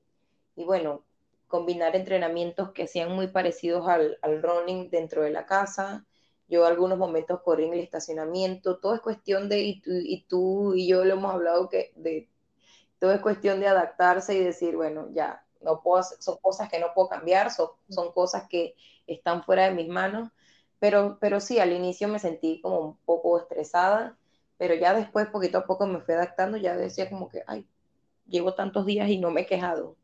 bueno, 0.57 1.06
combinar 1.49 1.97
entrenamientos 1.97 2.73
que 2.73 2.89
sean 2.89 3.13
muy 3.13 3.29
parecidos 3.29 3.89
al, 3.89 4.19
al 4.23 4.43
running 4.43 4.91
dentro 4.91 5.23
de 5.23 5.31
la 5.31 5.47
casa, 5.47 6.07
yo 6.49 6.65
algunos 6.67 6.99
momentos 6.99 7.41
corrí 7.43 7.65
en 7.65 7.75
el 7.75 7.81
estacionamiento, 7.81 8.79
todo 8.79 8.95
es 8.95 9.01
cuestión 9.01 9.49
de, 9.49 9.61
y 9.61 10.25
tú, 10.29 10.75
y, 10.75 10.87
yo 10.89 11.05
lo 11.05 11.15
hemos 11.15 11.33
hablado, 11.35 11.69
que 11.69 11.93
de, 11.97 12.29
todo 12.99 13.13
es 13.13 13.21
cuestión 13.21 13.61
de 13.61 13.69
adaptarse 13.69 14.35
y 14.35 14.45
decir, 14.45 14.77
bueno, 14.77 15.09
ya, 15.13 15.45
no 15.61 15.83
puedo, 15.83 16.03
son 16.21 16.37
cosas 16.41 16.69
que 16.71 16.79
no 16.79 16.89
puedo 16.95 17.09
cambiar, 17.09 17.51
son, 17.51 17.71
son 17.89 18.13
cosas 18.13 18.47
que 18.49 18.75
están 19.07 19.43
fuera 19.45 19.65
de 19.65 19.75
mis 19.75 19.89
manos, 19.89 20.31
pero, 20.79 21.19
pero 21.21 21.41
sí, 21.41 21.59
al 21.59 21.73
inicio 21.73 22.09
me 22.09 22.19
sentí 22.19 22.61
como 22.61 22.81
un 22.81 22.97
poco 23.05 23.39
estresada, 23.39 24.17
pero 24.59 24.75
ya 24.75 24.95
después, 24.95 25.29
poquito 25.29 25.59
a 25.59 25.67
poco 25.67 25.87
me 25.87 26.01
fui 26.01 26.15
adaptando, 26.15 26.57
ya 26.57 26.77
decía 26.77 27.11
como 27.11 27.29
que, 27.29 27.43
ay, 27.47 27.67
llevo 28.27 28.55
tantos 28.55 28.87
días 28.87 29.09
y 29.09 29.19
no 29.19 29.31
me 29.31 29.43
he 29.43 29.47
quejado. 29.47 29.97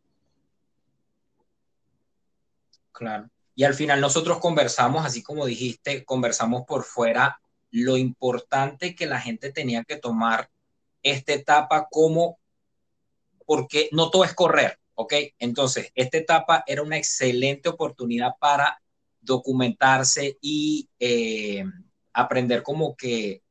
Claro. 2.92 3.28
Y 3.54 3.64
al 3.64 3.74
final 3.74 4.00
nosotros 4.00 4.38
conversamos, 4.38 5.04
así 5.04 5.22
como 5.22 5.46
dijiste, 5.46 6.04
conversamos 6.04 6.64
por 6.66 6.84
fuera 6.84 7.40
lo 7.70 7.96
importante 7.96 8.94
que 8.94 9.06
la 9.06 9.20
gente 9.20 9.50
tenía 9.50 9.84
que 9.84 9.96
tomar 9.96 10.50
esta 11.02 11.32
etapa 11.32 11.88
como, 11.90 12.38
porque 13.46 13.88
no 13.92 14.10
todo 14.10 14.24
es 14.24 14.34
correr, 14.34 14.78
¿ok? 14.94 15.14
Entonces, 15.38 15.90
esta 15.94 16.18
etapa 16.18 16.64
era 16.66 16.82
una 16.82 16.98
excelente 16.98 17.68
oportunidad 17.68 18.32
para 18.38 18.80
documentarse 19.20 20.38
y 20.40 20.88
eh, 20.98 21.64
aprender 22.12 22.62
como 22.62 22.94
que, 22.96 23.42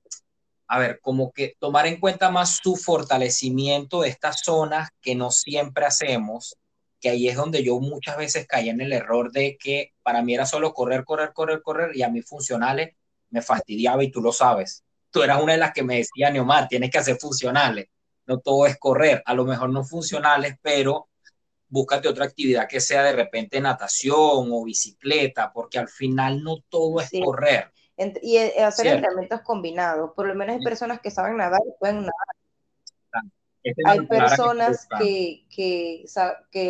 a 0.67 0.79
ver, 0.79 0.99
como 1.01 1.31
que 1.31 1.55
tomar 1.59 1.87
en 1.87 1.99
cuenta 1.99 2.29
más 2.29 2.59
su 2.61 2.75
fortalecimiento 2.75 4.01
de 4.01 4.09
estas 4.09 4.41
zonas 4.43 4.89
que 5.01 5.15
no 5.15 5.31
siempre 5.31 5.85
hacemos 5.85 6.55
que 7.01 7.09
ahí 7.09 7.27
es 7.27 7.35
donde 7.35 7.63
yo 7.63 7.79
muchas 7.79 8.15
veces 8.15 8.47
caía 8.47 8.71
en 8.71 8.79
el 8.79 8.93
error 8.93 9.31
de 9.31 9.57
que 9.57 9.93
para 10.03 10.21
mí 10.21 10.35
era 10.35 10.45
solo 10.45 10.73
correr, 10.73 11.03
correr, 11.03 11.33
correr, 11.33 11.61
correr 11.61 11.97
y 11.97 12.03
a 12.03 12.09
mí 12.09 12.21
funcionales 12.21 12.95
me 13.31 13.41
fastidiaba 13.41 14.03
y 14.03 14.11
tú 14.11 14.21
lo 14.21 14.31
sabes. 14.31 14.83
Tú 15.09 15.23
eras 15.23 15.41
una 15.41 15.53
de 15.53 15.59
las 15.59 15.73
que 15.73 15.83
me 15.83 15.97
decía, 15.97 16.29
Neomar, 16.29 16.67
tienes 16.67 16.91
que 16.91 16.99
hacer 16.99 17.17
funcionales. 17.17 17.87
No 18.27 18.39
todo 18.39 18.67
es 18.67 18.77
correr, 18.77 19.23
a 19.25 19.33
lo 19.33 19.45
mejor 19.45 19.71
no 19.71 19.83
funcionales, 19.83 20.55
pero 20.61 21.09
búscate 21.67 22.07
otra 22.07 22.25
actividad 22.25 22.67
que 22.67 22.79
sea 22.79 23.03
de 23.03 23.13
repente 23.13 23.59
natación 23.59 24.49
o 24.51 24.63
bicicleta, 24.63 25.51
porque 25.51 25.79
al 25.79 25.87
final 25.87 26.43
no 26.43 26.57
todo 26.69 27.01
es 27.01 27.09
correr. 27.23 27.71
Y 28.21 28.37
eh, 28.37 28.63
hacer 28.63 28.87
entrenamientos 28.87 29.41
combinados. 29.41 30.11
Por 30.15 30.27
lo 30.27 30.35
menos 30.35 30.55
hay 30.55 30.63
personas 30.63 30.99
que 31.01 31.11
saben 31.11 31.37
nadar 31.37 31.61
y 31.67 31.79
pueden 31.79 31.97
nadar 31.97 32.40
hay 33.85 34.05
personas 34.07 34.87
que, 34.99 35.45
que, 35.49 36.05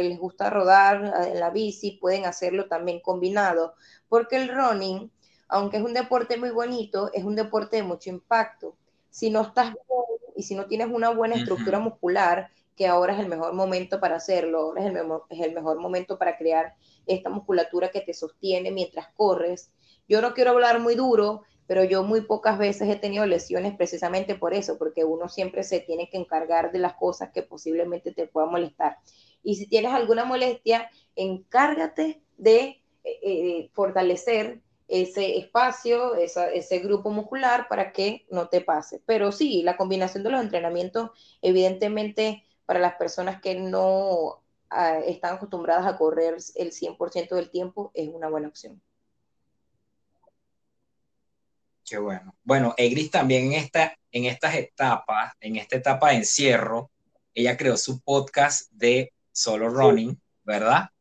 les 0.04 0.20
gusta 0.20 0.50
rodar 0.50 1.14
en 1.28 1.40
la 1.40 1.50
bici, 1.50 1.92
pueden 1.92 2.26
hacerlo 2.26 2.68
también 2.68 3.00
combinado, 3.00 3.76
porque 4.10 4.38
el 4.38 4.50
running, 4.50 5.10
aunque 5.48 5.78
es 5.78 5.84
un 5.84 5.94
deporte 5.94 6.38
muy 6.38 6.50
bonito, 6.50 7.12
es 7.14 7.24
un 7.24 7.36
deporte 7.36 7.78
de 7.78 7.84
mucho 7.84 8.10
impacto. 8.10 8.76
Si 9.10 9.30
no 9.30 9.42
estás 9.42 9.74
bien 9.74 10.32
y 10.36 10.44
si 10.44 10.56
no 10.56 10.66
tienes 10.66 10.88
una 10.88 11.10
buena 11.10 11.36
estructura 11.36 11.80
muscular, 11.80 12.50
que 12.76 12.88
ahora 12.88 13.14
es 13.14 13.20
el 13.20 13.28
mejor 13.28 13.54
momento 13.54 14.00
para 14.00 14.16
hacerlo, 14.16 14.60
ahora 14.60 14.82
es 14.82 14.88
el, 14.88 14.98
es 15.30 15.40
el 15.40 15.54
mejor 15.54 15.80
momento 15.80 16.18
para 16.18 16.38
crear 16.38 16.76
esta 17.06 17.30
musculatura 17.30 17.90
que 17.90 18.02
te 18.02 18.14
sostiene 18.14 18.72
mientras 18.72 19.08
corres. 19.16 19.72
Yo 20.08 20.22
no 20.22 20.34
quiero 20.34 20.52
hablar 20.52 20.80
muy 20.80 20.96
duro, 20.96 21.44
pero 21.72 21.86
yo 21.86 22.04
muy 22.04 22.20
pocas 22.20 22.58
veces 22.58 22.90
he 22.90 22.98
tenido 22.98 23.26
lesiones 23.26 23.78
precisamente 23.78 24.36
por 24.36 24.54
eso, 24.54 24.78
porque 24.78 25.06
uno 25.06 25.30
siempre 25.30 25.64
se 25.64 25.80
tiene 25.80 26.10
que 26.10 26.18
encargar 26.18 26.74
de 26.74 26.80
las 26.80 26.96
cosas 26.96 27.32
que 27.32 27.44
posiblemente 27.44 28.12
te 28.12 28.28
puedan 28.28 28.52
molestar. 28.52 28.98
Y 29.42 29.56
si 29.56 29.68
tienes 29.68 29.94
alguna 29.94 30.26
molestia, 30.26 30.92
encárgate 31.16 32.22
de 32.38 32.82
eh, 33.06 33.20
eh, 33.24 33.70
fortalecer 33.72 34.60
ese 34.90 35.38
espacio, 35.38 36.16
ese 36.16 36.80
grupo 36.80 37.10
muscular 37.10 37.70
para 37.70 37.94
que 37.94 38.26
no 38.30 38.50
te 38.50 38.60
pase. 38.60 39.02
Pero 39.06 39.32
sí, 39.32 39.64
la 39.64 39.78
combinación 39.78 40.24
de 40.24 40.32
los 40.32 40.42
entrenamientos, 40.42 41.12
evidentemente, 41.42 42.44
para 42.66 42.82
las 42.82 42.96
personas 42.96 43.40
que 43.40 43.56
no 43.56 44.44
ah, 44.70 45.00
están 45.00 45.36
acostumbradas 45.36 45.88
a 45.88 45.96
correr 45.96 46.36
el 46.56 46.72
100% 46.74 47.30
del 47.34 47.50
tiempo, 47.50 47.92
es 47.94 48.10
una 48.10 48.28
buena 48.28 48.50
opción. 48.50 48.82
Qué 51.92 51.98
bueno. 51.98 52.34
Bueno, 52.46 52.74
Egris 52.78 53.12
también 53.12 53.48
en, 53.48 53.52
esta, 53.52 53.94
en 54.14 54.24
estas 54.24 54.56
etapas, 54.56 55.34
en 55.42 55.58
esta 55.58 55.76
etapa 55.76 56.12
de 56.12 56.20
encierro, 56.20 56.90
ella 57.34 57.58
creó 57.58 57.76
su 57.76 58.00
podcast 58.00 58.72
de 58.72 59.12
solo 59.34 59.68
running, 59.68 60.18
¿verdad? 60.46 60.92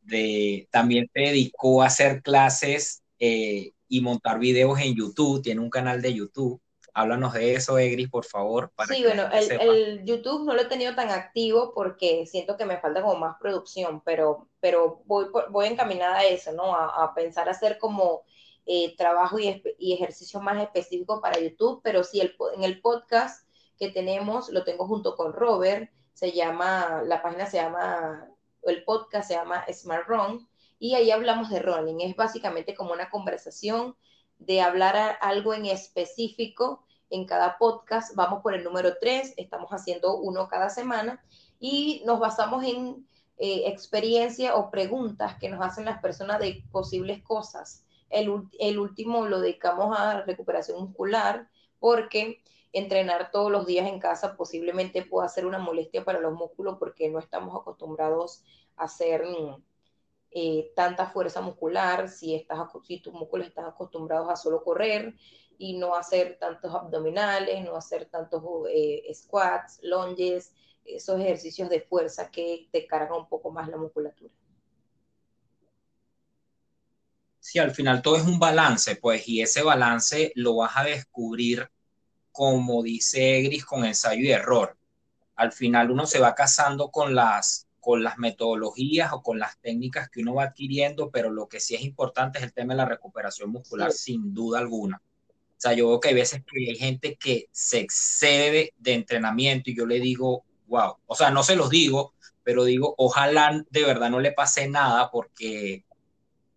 De, 0.00 0.66
también 0.70 1.06
se 1.12 1.20
dedicó 1.20 1.82
a 1.82 1.88
hacer 1.88 2.22
clases 2.22 3.02
eh, 3.18 3.72
y 3.88 4.00
montar 4.00 4.38
videos 4.38 4.80
en 4.80 4.94
YouTube, 4.94 5.42
tiene 5.42 5.60
un 5.60 5.68
canal 5.68 6.00
de 6.00 6.14
YouTube. 6.14 6.58
Háblanos 6.94 7.34
de 7.34 7.52
eso, 7.52 7.76
Egris, 7.76 8.08
por 8.08 8.24
favor. 8.24 8.72
sí, 8.88 9.02
bueno, 9.02 9.28
el, 9.30 10.02
YouTube 10.06 10.46
no 10.46 10.54
lo 10.54 10.62
he 10.62 10.64
tenido 10.64 10.94
tan 10.94 11.10
activo 11.10 11.74
porque 11.74 12.24
siento 12.24 12.56
que 12.56 12.64
me 12.64 12.78
falta 12.78 13.02
como 13.02 13.16
más 13.16 13.36
producción, 13.38 14.00
pero, 14.02 14.48
pero 14.60 15.02
voy, 15.04 15.26
voy 15.50 15.66
encaminada 15.66 16.20
a 16.20 16.24
eso, 16.24 16.52
¿no? 16.52 16.74
A, 16.74 17.04
a 17.04 17.14
pensar 17.14 17.50
hacer 17.50 17.76
como 17.76 18.22
eh, 18.70 18.94
trabajo 18.98 19.38
y, 19.38 19.62
ejercicio 19.94 20.40
más 20.40 20.62
específico 20.62 21.22
para 21.22 21.40
YouTube, 21.40 21.80
pero 21.82 22.04
sí 22.04 22.20
el, 22.20 22.36
en 22.54 22.64
el 22.64 22.82
podcast 22.82 23.48
que 23.78 23.88
tenemos, 23.88 24.50
lo 24.50 24.62
tengo 24.62 24.86
junto 24.86 25.16
con 25.16 25.32
Robert, 25.32 25.90
se 26.12 26.32
llama, 26.32 27.02
la 27.06 27.22
página 27.22 27.46
se 27.46 27.56
llama, 27.56 28.28
el 28.64 28.84
podcast 28.84 29.28
se 29.28 29.36
llama 29.36 29.64
Smart 29.72 30.06
Run, 30.06 30.46
y 30.78 30.96
ahí 30.96 31.10
hablamos 31.10 31.48
de 31.48 31.60
running. 31.60 32.02
Es 32.02 32.14
básicamente 32.14 32.74
como 32.74 32.92
una 32.92 33.08
conversación 33.08 33.96
de 34.38 34.60
hablar 34.60 35.16
algo 35.22 35.54
en 35.54 35.64
específico 35.64 36.84
en 37.08 37.24
cada 37.24 37.56
podcast. 37.56 38.14
Vamos 38.16 38.42
por 38.42 38.52
el 38.52 38.64
número 38.64 38.98
3, 39.00 39.32
estamos 39.38 39.70
haciendo 39.70 40.18
uno 40.18 40.46
cada 40.46 40.68
semana 40.68 41.24
y 41.58 42.02
nos 42.04 42.20
basamos 42.20 42.62
en 42.64 43.08
eh, 43.38 43.62
experiencia 43.64 44.56
o 44.56 44.70
preguntas 44.70 45.38
que 45.38 45.48
nos 45.48 45.64
hacen 45.64 45.86
las 45.86 46.02
personas 46.02 46.38
de 46.38 46.62
posibles 46.70 47.22
cosas 47.22 47.86
el, 48.10 48.78
último 48.78 49.26
lo 49.26 49.40
dedicamos 49.40 49.96
a 49.98 50.22
recuperación 50.22 50.80
muscular 50.80 51.48
porque 51.78 52.42
entrenar 52.72 53.30
todos 53.30 53.50
los 53.50 53.66
días 53.66 53.86
en 53.86 53.98
casa 53.98 54.36
posiblemente 54.36 55.02
pueda 55.02 55.28
ser 55.28 55.46
una 55.46 55.58
molestia 55.58 56.04
para 56.04 56.20
los 56.20 56.34
músculos 56.34 56.76
porque 56.78 57.08
no 57.08 57.18
estamos 57.18 57.58
acostumbrados 57.58 58.44
a 58.76 58.84
hacer 58.84 59.24
eh, 60.30 60.72
tanta 60.74 61.06
fuerza 61.10 61.40
muscular 61.40 62.08
si, 62.08 62.34
estás, 62.34 62.58
si 62.84 63.00
tus 63.00 63.12
músculos 63.12 63.46
están 63.46 63.66
acostumbrados 63.66 64.28
a 64.30 64.36
solo 64.36 64.62
correr 64.62 65.14
y 65.56 65.76
no 65.76 65.94
hacer 65.94 66.38
tantos 66.38 66.74
abdominales, 66.74 67.64
no 67.64 67.74
hacer 67.74 68.06
tantos 68.06 68.42
eh, 68.70 69.10
squats, 69.12 69.80
lunges, 69.82 70.54
esos 70.84 71.20
ejercicios 71.20 71.68
de 71.68 71.80
fuerza 71.80 72.30
que 72.30 72.68
te 72.70 72.86
cargan 72.86 73.20
un 73.20 73.28
poco 73.28 73.50
más 73.50 73.68
la 73.68 73.76
musculatura 73.76 74.32
si 77.48 77.58
al 77.58 77.70
final 77.70 78.02
todo 78.02 78.18
es 78.18 78.24
un 78.24 78.38
balance, 78.38 78.96
pues, 78.96 79.26
y 79.26 79.40
ese 79.40 79.62
balance 79.62 80.32
lo 80.34 80.56
vas 80.56 80.72
a 80.76 80.84
descubrir, 80.84 81.70
como 82.30 82.82
dice 82.82 83.38
Egris, 83.38 83.64
con 83.64 83.86
ensayo 83.86 84.20
y 84.20 84.30
error. 84.30 84.76
Al 85.34 85.52
final 85.52 85.90
uno 85.90 86.04
se 86.04 86.18
va 86.18 86.34
casando 86.34 86.90
con 86.90 87.14
las, 87.14 87.66
con 87.80 88.04
las 88.04 88.18
metodologías 88.18 89.14
o 89.14 89.22
con 89.22 89.38
las 89.38 89.58
técnicas 89.60 90.10
que 90.10 90.20
uno 90.20 90.34
va 90.34 90.42
adquiriendo, 90.42 91.10
pero 91.10 91.30
lo 91.30 91.48
que 91.48 91.58
sí 91.58 91.74
es 91.74 91.80
importante 91.80 92.36
es 92.36 92.44
el 92.44 92.52
tema 92.52 92.74
de 92.74 92.78
la 92.78 92.84
recuperación 92.84 93.48
muscular, 93.48 93.92
sin 93.92 94.34
duda 94.34 94.58
alguna. 94.58 95.00
O 95.00 95.54
sea, 95.56 95.72
yo 95.72 95.88
veo 95.88 96.00
que 96.00 96.08
hay 96.08 96.14
veces 96.14 96.42
que 96.44 96.68
hay 96.68 96.76
gente 96.76 97.16
que 97.16 97.48
se 97.50 97.80
excede 97.80 98.74
de 98.76 98.92
entrenamiento 98.92 99.70
y 99.70 99.74
yo 99.74 99.86
le 99.86 100.00
digo, 100.00 100.44
wow, 100.66 100.98
o 101.06 101.14
sea, 101.14 101.30
no 101.30 101.42
se 101.42 101.56
los 101.56 101.70
digo, 101.70 102.12
pero 102.44 102.64
digo, 102.64 102.94
ojalá 102.98 103.64
de 103.70 103.84
verdad 103.84 104.10
no 104.10 104.20
le 104.20 104.32
pase 104.32 104.68
nada 104.68 105.10
porque, 105.10 105.86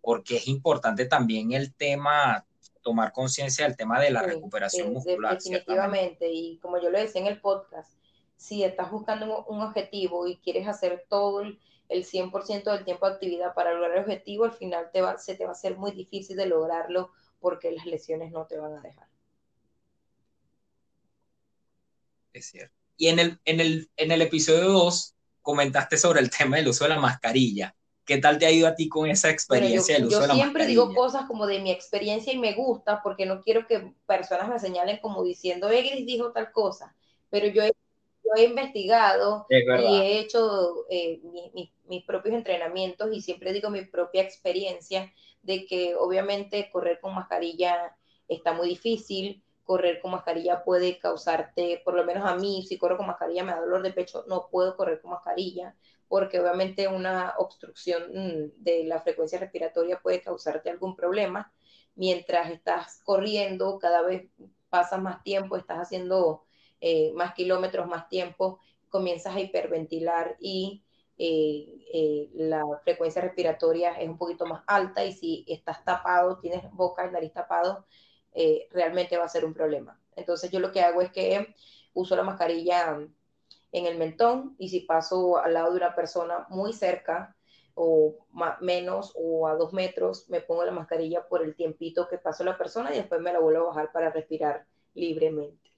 porque 0.01 0.37
es 0.37 0.47
importante 0.47 1.05
también 1.05 1.53
el 1.53 1.73
tema, 1.73 2.45
tomar 2.81 3.11
conciencia 3.11 3.65
del 3.65 3.77
tema 3.77 3.99
de 3.99 4.11
la 4.11 4.23
recuperación 4.23 4.93
muscular. 4.93 5.35
Definitivamente, 5.35 6.31
y 6.31 6.57
como 6.57 6.81
yo 6.81 6.89
lo 6.89 6.99
decía 6.99 7.21
en 7.21 7.27
el 7.27 7.39
podcast, 7.39 7.93
si 8.35 8.63
estás 8.63 8.89
buscando 8.89 9.45
un, 9.45 9.61
objetivo 9.61 10.27
y 10.27 10.37
quieres 10.37 10.67
hacer 10.67 11.05
todo 11.07 11.41
el, 11.41 11.59
100% 11.89 12.63
del 12.63 12.85
tiempo 12.85 13.05
de 13.05 13.13
actividad 13.13 13.53
para 13.53 13.73
lograr 13.73 13.97
el 13.97 14.03
objetivo, 14.03 14.45
al 14.45 14.53
final 14.53 14.89
te 14.91 15.01
va, 15.01 15.17
se 15.17 15.35
te 15.35 15.43
va 15.43 15.49
a 15.49 15.53
hacer 15.53 15.77
muy 15.77 15.91
difícil 15.91 16.37
de 16.37 16.45
lograrlo 16.45 17.11
porque 17.39 17.71
las 17.71 17.85
lesiones 17.85 18.31
no 18.31 18.45
te 18.45 18.57
van 18.57 18.73
a 18.73 18.81
dejar. 18.81 19.07
Es 22.33 22.47
cierto. 22.47 22.73
Y 22.95 23.07
en 23.07 23.19
el, 23.19 23.39
en 23.43 23.59
el, 23.59 23.89
en 23.97 24.11
el 24.11 24.21
episodio 24.21 24.69
2 24.69 25.15
comentaste 25.41 25.97
sobre 25.97 26.21
el 26.21 26.29
tema 26.29 26.57
del 26.57 26.69
uso 26.69 26.85
de 26.85 26.91
la 26.91 26.99
mascarilla. 26.99 27.75
¿Qué 28.11 28.17
tal 28.17 28.37
te 28.37 28.45
ha 28.45 28.51
ido 28.51 28.67
a 28.67 28.75
ti 28.75 28.89
con 28.89 29.09
esa 29.09 29.29
experiencia 29.29 29.95
del 29.95 30.07
uso 30.07 30.19
de 30.19 30.27
la? 30.27 30.33
Yo 30.33 30.39
siempre 30.41 30.65
digo 30.65 30.93
cosas 30.93 31.27
como 31.27 31.47
de 31.47 31.59
mi 31.59 31.71
experiencia 31.71 32.33
y 32.33 32.37
me 32.37 32.51
gusta 32.51 33.01
porque 33.01 33.25
no 33.25 33.41
quiero 33.41 33.65
que 33.67 33.93
personas 34.05 34.49
me 34.49 34.59
señalen 34.59 34.97
como 34.97 35.23
diciendo, 35.23 35.69
Egris 35.69 36.05
dijo 36.05 36.33
tal 36.33 36.51
cosa, 36.51 36.93
pero 37.29 37.47
yo 37.47 37.63
he, 37.63 37.71
yo 38.25 38.31
he 38.35 38.43
investigado 38.43 39.45
y 39.49 39.55
he 39.55 40.19
hecho 40.19 40.85
eh, 40.89 41.21
mis 41.85 42.03
propios 42.03 42.35
entrenamientos 42.35 43.13
y 43.13 43.21
siempre 43.21 43.53
digo 43.53 43.69
mi 43.69 43.85
propia 43.85 44.23
experiencia 44.23 45.09
de 45.41 45.65
que 45.65 45.95
obviamente 45.95 46.69
correr 46.69 46.99
con 46.99 47.15
mascarilla 47.15 47.95
está 48.27 48.51
muy 48.51 48.67
difícil, 48.67 49.41
correr 49.63 50.01
con 50.01 50.11
mascarilla 50.11 50.65
puede 50.65 50.99
causarte, 50.99 51.81
por 51.85 51.93
lo 51.93 52.03
menos 52.03 52.25
a 52.25 52.35
mí, 52.35 52.65
si 52.67 52.77
corro 52.77 52.97
con 52.97 53.07
mascarilla 53.07 53.45
me 53.45 53.53
da 53.53 53.61
dolor 53.61 53.81
de 53.83 53.93
pecho, 53.93 54.25
no 54.27 54.49
puedo 54.51 54.75
correr 54.75 54.99
con 54.99 55.11
mascarilla, 55.11 55.77
porque 56.11 56.41
obviamente 56.41 56.89
una 56.89 57.35
obstrucción 57.37 58.03
mm, 58.13 58.61
de 58.61 58.83
la 58.83 58.99
frecuencia 58.99 59.39
respiratoria 59.39 60.01
puede 60.01 60.21
causarte 60.21 60.69
algún 60.69 60.93
problema. 60.93 61.53
Mientras 61.95 62.51
estás 62.51 62.99
corriendo, 63.05 63.79
cada 63.79 64.01
vez 64.01 64.29
pasas 64.69 65.01
más 65.01 65.23
tiempo, 65.23 65.55
estás 65.55 65.77
haciendo 65.77 66.43
eh, 66.81 67.13
más 67.13 67.33
kilómetros, 67.33 67.87
más 67.87 68.09
tiempo, 68.09 68.59
comienzas 68.89 69.33
a 69.33 69.39
hiperventilar 69.39 70.35
y 70.41 70.83
eh, 71.17 71.79
eh, 71.93 72.29
la 72.33 72.65
frecuencia 72.83 73.21
respiratoria 73.21 73.93
es 73.93 74.09
un 74.09 74.17
poquito 74.17 74.45
más 74.45 74.63
alta 74.67 75.05
y 75.05 75.13
si 75.13 75.45
estás 75.47 75.81
tapado, 75.85 76.39
tienes 76.39 76.69
boca 76.73 77.07
y 77.07 77.11
nariz 77.11 77.31
tapado, 77.31 77.85
realmente 78.69 79.15
va 79.15 79.23
a 79.23 79.29
ser 79.29 79.45
un 79.45 79.53
problema. 79.53 79.97
Entonces 80.17 80.51
yo 80.51 80.59
lo 80.59 80.73
que 80.73 80.81
hago 80.81 81.01
es 81.01 81.09
que 81.09 81.55
uso 81.93 82.17
la 82.17 82.23
mascarilla 82.23 82.99
en 83.71 83.85
el 83.85 83.97
mentón 83.97 84.55
y 84.57 84.69
si 84.69 84.81
paso 84.81 85.37
al 85.37 85.53
lado 85.53 85.71
de 85.71 85.77
una 85.77 85.95
persona 85.95 86.45
muy 86.49 86.73
cerca 86.73 87.35
o 87.73 88.17
menos 88.59 89.13
o 89.15 89.47
a 89.47 89.55
dos 89.55 89.73
metros, 89.73 90.29
me 90.29 90.41
pongo 90.41 90.65
la 90.65 90.71
mascarilla 90.71 91.27
por 91.27 91.43
el 91.43 91.55
tiempito 91.55 92.07
que 92.09 92.17
paso 92.17 92.43
la 92.43 92.57
persona 92.57 92.93
y 92.93 92.97
después 92.97 93.21
me 93.21 93.31
la 93.31 93.39
vuelvo 93.39 93.63
a 93.63 93.67
bajar 93.67 93.91
para 93.91 94.11
respirar 94.11 94.65
libremente. 94.93 95.71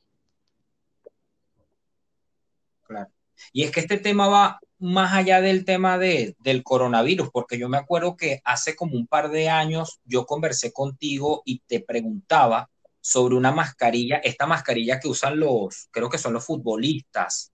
Claro. 2.83 3.11
Y 3.51 3.63
es 3.63 3.71
que 3.71 3.79
este 3.79 3.97
tema 3.97 4.27
va 4.27 4.59
más 4.79 5.13
allá 5.13 5.39
del 5.39 5.65
tema 5.65 5.97
de, 5.97 6.35
del 6.39 6.63
coronavirus, 6.63 7.29
porque 7.31 7.57
yo 7.57 7.69
me 7.69 7.77
acuerdo 7.77 8.17
que 8.17 8.41
hace 8.43 8.75
como 8.75 8.95
un 8.95 9.07
par 9.07 9.29
de 9.29 9.49
años 9.49 9.99
yo 10.03 10.25
conversé 10.25 10.73
contigo 10.73 11.41
y 11.45 11.59
te 11.59 11.79
preguntaba 11.79 12.69
sobre 12.99 13.35
una 13.35 13.51
mascarilla, 13.51 14.17
esta 14.17 14.45
mascarilla 14.45 14.99
que 14.99 15.07
usan 15.07 15.39
los, 15.39 15.87
creo 15.91 16.09
que 16.09 16.17
son 16.17 16.33
los 16.33 16.45
futbolistas, 16.45 17.52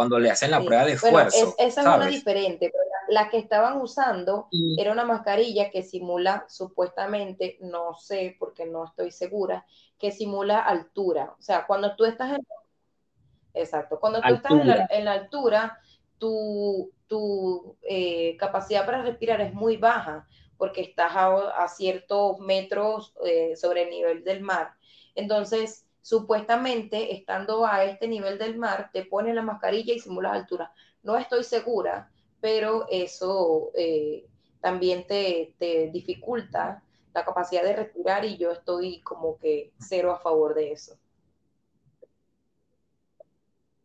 cuando 0.00 0.18
le 0.18 0.30
hacen 0.30 0.50
la 0.50 0.64
prueba 0.64 0.86
de 0.86 0.92
esfuerzo. 0.92 1.54
esa 1.58 1.80
es 1.82 1.86
una 1.86 2.06
diferente, 2.06 2.72
pero 2.72 2.84
la, 3.10 3.28
que 3.28 3.36
estaban 3.36 3.76
usando 3.82 4.48
era 4.78 4.92
una 4.92 5.04
mascarilla 5.04 5.70
que 5.70 5.82
simula, 5.82 6.46
supuestamente, 6.48 7.58
no 7.60 7.92
sé 7.92 8.34
porque 8.38 8.64
no 8.64 8.86
estoy 8.86 9.10
segura, 9.10 9.66
que 9.98 10.10
simula 10.10 10.58
altura. 10.60 11.34
O 11.38 11.42
sea, 11.42 11.66
cuando 11.66 11.96
tú 11.96 12.06
estás 12.06 12.30
en... 12.32 12.46
Exacto, 13.52 14.00
cuando 14.00 14.22
tú 14.22 14.32
estás 14.32 14.52
en 14.88 15.04
la 15.04 15.12
altura, 15.12 15.78
tu, 16.16 17.76
eh, 17.82 18.38
capacidad 18.38 18.86
para 18.86 19.02
respirar 19.02 19.42
es 19.42 19.52
muy 19.52 19.76
baja 19.76 20.26
porque 20.56 20.80
estás 20.80 21.12
a, 21.14 21.68
ciertos 21.68 22.38
metros 22.38 23.12
eh, 23.26 23.54
sobre 23.54 23.82
el 23.82 23.90
nivel 23.90 24.24
del 24.24 24.40
mar. 24.40 24.72
Entonces, 25.14 25.84
supuestamente, 26.02 27.14
estando 27.14 27.66
a 27.66 27.84
este 27.84 28.08
nivel 28.08 28.38
del 28.38 28.56
mar, 28.56 28.90
te 28.92 29.04
pones 29.04 29.34
la 29.34 29.42
mascarilla 29.42 29.94
y 29.94 30.00
simulas 30.00 30.32
altura. 30.32 30.72
No 31.02 31.16
estoy 31.16 31.44
segura, 31.44 32.10
pero 32.40 32.86
eso 32.90 33.70
eh, 33.74 34.26
también 34.60 35.06
te, 35.06 35.54
te 35.58 35.90
dificulta 35.90 36.82
la 37.14 37.24
capacidad 37.24 37.62
de 37.62 37.76
respirar 37.76 38.24
y 38.24 38.36
yo 38.36 38.52
estoy 38.52 39.00
como 39.00 39.38
que 39.38 39.72
cero 39.78 40.12
a 40.12 40.18
favor 40.18 40.54
de 40.54 40.72
eso. 40.72 40.96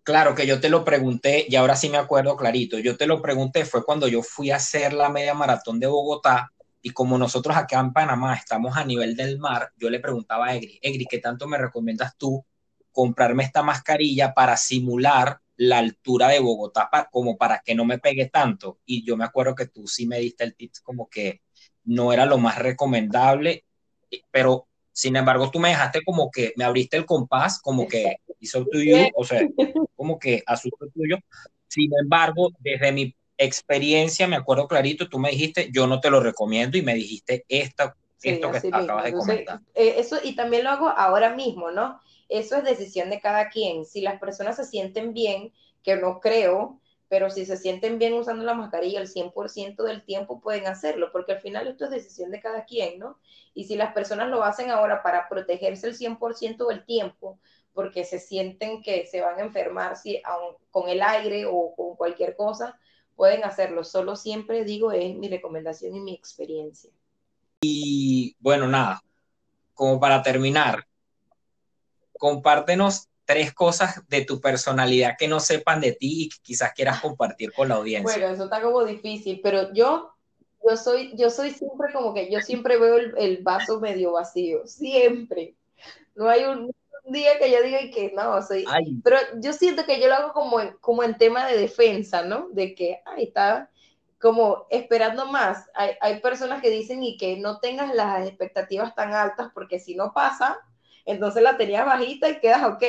Claro 0.03 0.35
que 0.35 0.45
yo 0.45 0.59
te 0.59 0.69
lo 0.69 0.85
pregunté 0.85 1.45
y 1.49 1.55
ahora 1.55 1.75
sí 1.75 1.89
me 1.89 1.97
acuerdo 1.97 2.37
clarito. 2.37 2.77
Yo 2.77 2.95
te 2.95 3.07
lo 3.07 3.23
pregunté 3.23 3.65
fue 3.65 3.83
cuando 3.83 4.07
yo 4.07 4.21
fui 4.21 4.51
a 4.51 4.57
hacer 4.57 4.93
la 4.93 5.09
media 5.09 5.33
maratón 5.33 5.79
de 5.79 5.87
Bogotá 5.87 6.51
y 6.85 6.91
como 6.91 7.17
nosotros 7.17 7.57
acá 7.57 7.79
en 7.79 7.91
Panamá 7.91 8.35
estamos 8.35 8.77
a 8.77 8.85
nivel 8.85 9.15
del 9.15 9.39
mar, 9.39 9.71
yo 9.75 9.89
le 9.89 9.99
preguntaba 9.99 10.45
a 10.45 10.55
Egri, 10.55 10.77
Egri, 10.83 11.07
¿qué 11.07 11.17
tanto 11.17 11.47
me 11.47 11.57
recomiendas 11.57 12.15
tú 12.15 12.45
comprarme 12.91 13.41
esta 13.41 13.63
mascarilla 13.63 14.35
para 14.35 14.55
simular 14.55 15.39
la 15.57 15.79
altura 15.79 16.27
de 16.27 16.39
Bogotá 16.39 16.87
como 17.09 17.37
para 17.37 17.63
que 17.65 17.73
no 17.73 17.85
me 17.85 17.97
pegue 17.97 18.27
tanto? 18.27 18.81
Y 18.85 19.03
yo 19.03 19.17
me 19.17 19.25
acuerdo 19.25 19.55
que 19.55 19.65
tú 19.65 19.87
sí 19.87 20.05
me 20.05 20.19
diste 20.19 20.43
el 20.43 20.55
tip 20.55 20.73
como 20.83 21.09
que 21.09 21.41
no 21.85 22.13
era 22.13 22.27
lo 22.27 22.37
más 22.37 22.59
recomendable, 22.59 23.65
pero 24.29 24.67
sin 24.91 25.15
embargo, 25.15 25.49
tú 25.49 25.59
me 25.59 25.69
dejaste 25.69 26.03
como 26.05 26.29
que, 26.29 26.53
me 26.55 26.65
abriste 26.65 26.97
el 26.97 27.07
compás, 27.07 27.59
como 27.59 27.87
que 27.87 28.17
hizo 28.39 28.63
tuyo, 28.63 29.07
o 29.15 29.25
sea, 29.25 29.41
como 29.95 30.19
que 30.19 30.43
asunto 30.45 30.85
tuyo. 30.93 31.17
Sin 31.67 31.89
embargo, 31.99 32.51
desde 32.59 32.91
mi 32.91 33.15
experiencia, 33.37 34.27
me 34.27 34.35
acuerdo 34.35 34.67
clarito, 34.67 35.09
tú 35.09 35.19
me 35.19 35.31
dijiste, 35.31 35.69
yo 35.71 35.87
no 35.87 35.99
te 35.99 36.09
lo 36.09 36.19
recomiendo 36.19 36.77
y 36.77 36.81
me 36.81 36.95
dijiste 36.95 37.45
esta, 37.49 37.95
esto 38.21 38.51
que 38.51 38.69
acabas 38.71 39.03
de 39.03 39.13
comentar. 39.13 39.59
Eh, 39.73 39.95
eso, 39.97 40.17
y 40.23 40.35
también 40.35 40.63
lo 40.63 40.69
hago 40.69 40.89
ahora 40.89 41.35
mismo, 41.35 41.71
¿no? 41.71 41.99
Eso 42.29 42.57
es 42.57 42.63
decisión 42.63 43.09
de 43.09 43.19
cada 43.19 43.49
quien. 43.49 43.85
Si 43.85 44.01
las 44.01 44.19
personas 44.19 44.55
se 44.55 44.65
sienten 44.65 45.13
bien, 45.13 45.53
que 45.83 45.95
no 45.95 46.19
creo, 46.19 46.81
pero 47.07 47.29
si 47.29 47.45
se 47.45 47.57
sienten 47.57 47.99
bien 47.99 48.13
usando 48.13 48.43
la 48.43 48.55
mascarilla 48.55 48.99
el 48.99 49.07
100% 49.07 49.83
del 49.83 50.03
tiempo 50.03 50.41
pueden 50.41 50.65
hacerlo, 50.65 51.11
porque 51.11 51.33
al 51.33 51.41
final 51.41 51.67
esto 51.67 51.85
es 51.85 51.91
decisión 51.91 52.31
de 52.31 52.41
cada 52.41 52.65
quien, 52.65 52.97
¿no? 52.97 53.19
Y 53.53 53.65
si 53.65 53.75
las 53.75 53.93
personas 53.93 54.29
lo 54.29 54.43
hacen 54.43 54.71
ahora 54.71 55.03
para 55.03 55.29
protegerse 55.29 55.87
el 55.87 55.95
100% 55.95 56.67
del 56.67 56.83
tiempo, 56.83 57.39
porque 57.73 58.05
se 58.05 58.19
sienten 58.19 58.81
que 58.81 59.05
se 59.05 59.21
van 59.21 59.39
a 59.39 59.43
enfermar 59.43 59.97
si, 59.97 60.21
con 60.71 60.89
el 60.89 61.03
aire 61.03 61.45
o 61.45 61.75
con 61.75 61.95
cualquier 61.95 62.35
cosa, 62.35 62.79
pueden 63.15 63.43
hacerlo. 63.43 63.83
Solo 63.83 64.15
siempre 64.15 64.63
digo 64.63 64.91
es 64.91 65.15
mi 65.15 65.29
recomendación 65.29 65.95
y 65.95 65.99
mi 65.99 66.13
experiencia. 66.13 66.91
Y 67.61 68.35
bueno, 68.39 68.67
nada, 68.67 69.01
como 69.73 69.99
para 69.99 70.21
terminar, 70.21 70.85
compártenos 72.17 73.07
tres 73.25 73.53
cosas 73.53 74.07
de 74.07 74.23
tu 74.23 74.39
personalidad 74.39 75.15
que 75.17 75.27
no 75.27 75.39
sepan 75.39 75.81
de 75.81 75.93
ti 75.93 76.23
y 76.23 76.29
que 76.29 76.37
quizás 76.41 76.73
quieras 76.73 77.01
compartir 77.01 77.51
con 77.53 77.69
la 77.69 77.75
audiencia. 77.75 78.17
Bueno, 78.17 78.33
eso 78.33 78.43
está 78.45 78.61
como 78.61 78.83
difícil, 78.85 79.41
pero 79.41 79.73
yo, 79.73 80.13
yo 80.67 80.77
soy, 80.77 81.13
yo 81.17 81.29
soy 81.29 81.51
siempre 81.51 81.91
como 81.91 82.13
que 82.13 82.31
yo 82.31 82.39
siempre 82.41 82.77
veo 82.77 82.97
el, 82.97 83.39
vaso 83.41 83.79
medio 83.79 84.13
vacío, 84.13 84.67
siempre. 84.67 85.55
No 86.13 86.29
hay 86.29 86.43
un, 86.45 86.71
día 87.05 87.37
que 87.37 87.51
yo 87.51 87.61
diga 87.61 87.79
que 87.93 88.11
no, 88.15 88.41
soy, 88.41 88.65
pero 89.03 89.17
yo 89.39 89.53
siento 89.53 89.85
que 89.85 89.99
yo 89.99 90.07
lo 90.07 90.15
hago 90.15 90.33
como 90.33 90.59
en, 90.59 90.75
como 90.81 91.03
en 91.03 91.17
tema 91.17 91.45
de 91.47 91.57
defensa, 91.57 92.23
¿no? 92.23 92.49
De 92.51 92.73
que, 92.75 93.01
ahí 93.05 93.25
está 93.25 93.69
como 94.19 94.65
esperando 94.69 95.27
más. 95.27 95.69
Hay, 95.75 95.91
hay 96.01 96.19
personas 96.19 96.61
que 96.61 96.69
dicen 96.69 97.03
y 97.03 97.17
que 97.17 97.37
no 97.37 97.59
tengas 97.59 97.93
las 97.93 98.27
expectativas 98.27 98.95
tan 98.95 99.13
altas 99.13 99.51
porque 99.53 99.79
si 99.79 99.95
no 99.95 100.13
pasa, 100.13 100.57
entonces 101.05 101.43
la 101.43 101.57
tenías 101.57 101.85
bajita 101.85 102.29
y 102.29 102.39
quedas 102.39 102.63
ok. 102.63 102.83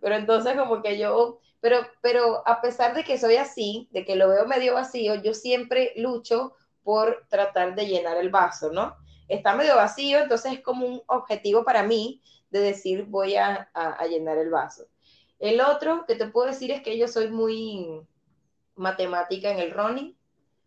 Pero 0.00 0.16
entonces 0.16 0.56
como 0.56 0.82
que 0.82 0.98
yo, 0.98 1.40
pero, 1.60 1.78
pero 2.02 2.46
a 2.46 2.60
pesar 2.60 2.94
de 2.94 3.04
que 3.04 3.18
soy 3.18 3.36
así, 3.36 3.88
de 3.90 4.04
que 4.04 4.16
lo 4.16 4.28
veo 4.28 4.46
medio 4.46 4.74
vacío, 4.74 5.16
yo 5.16 5.34
siempre 5.34 5.92
lucho 5.96 6.54
por 6.82 7.26
tratar 7.28 7.74
de 7.74 7.86
llenar 7.86 8.18
el 8.18 8.28
vaso, 8.28 8.70
¿no? 8.70 8.96
Está 9.26 9.56
medio 9.56 9.76
vacío, 9.76 10.20
entonces 10.20 10.52
es 10.52 10.60
como 10.60 10.86
un 10.86 11.02
objetivo 11.06 11.64
para 11.64 11.82
mí 11.82 12.20
de 12.54 12.60
decir 12.60 13.06
voy 13.06 13.34
a, 13.34 13.68
llenar 14.08 14.38
el 14.38 14.48
vaso. 14.48 14.86
El 15.40 15.60
otro 15.60 16.04
que 16.06 16.14
te 16.14 16.28
puedo 16.28 16.46
decir 16.46 16.70
es 16.70 16.82
que 16.82 16.96
yo 16.96 17.08
soy 17.08 17.28
muy, 17.28 18.00
matemática 18.76 19.50
en 19.50 19.58
el 19.58 19.72
running. 19.72 20.16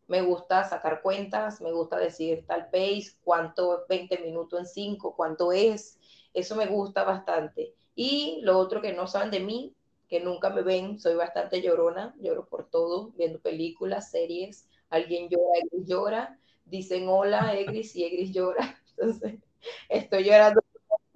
Me 0.08 0.22
gusta 0.22 0.66
sacar 0.66 1.02
cuentas, 1.02 1.62
me 1.62 1.72
gusta 1.72 1.98
decir 1.98 2.46
tal 2.46 2.66
pace, 2.66 3.14
cuánto 3.24 3.82
es 3.82 3.88
20 3.88 4.20
minutos 4.20 4.60
en 4.60 4.66
5, 4.66 5.16
cuánto 5.16 5.54
es. 5.54 5.98
Eso 6.34 6.58
me 6.58 6.68
gusta 6.68 7.04
bastante. 7.04 7.74
Y 7.96 8.40
lo 8.44 8.58
otro 8.58 8.82
que 8.82 8.92
no 8.92 9.08
saben 9.08 9.32
de 9.32 9.40
mí, 9.40 9.74
que 10.10 10.20
nunca 10.20 10.50
me 10.50 10.62
ven, 10.62 11.00
soy 11.00 11.16
bastante 11.16 11.62
llorona, 11.62 12.16
lloro 12.20 12.46
por 12.46 12.70
todo, 12.70 13.12
viendo 13.18 13.40
películas, 13.40 14.12
series, 14.12 14.68
alguien 14.90 15.30
llora, 15.30 15.60
Egris 15.64 15.88
llora, 15.88 16.40
dicen 16.66 17.08
hola, 17.08 17.56
Egris, 17.56 17.96
y 17.96 18.04
Egris 18.04 18.34
llora. 18.34 18.78
Entonces, 18.98 19.40
estoy 19.90 20.26
llorando 20.26 20.62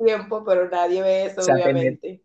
tiempo, 0.03 0.43
pero 0.45 0.69
nadie 0.69 1.01
ve 1.01 1.25
eso, 1.25 1.41
obviamente 1.41 2.21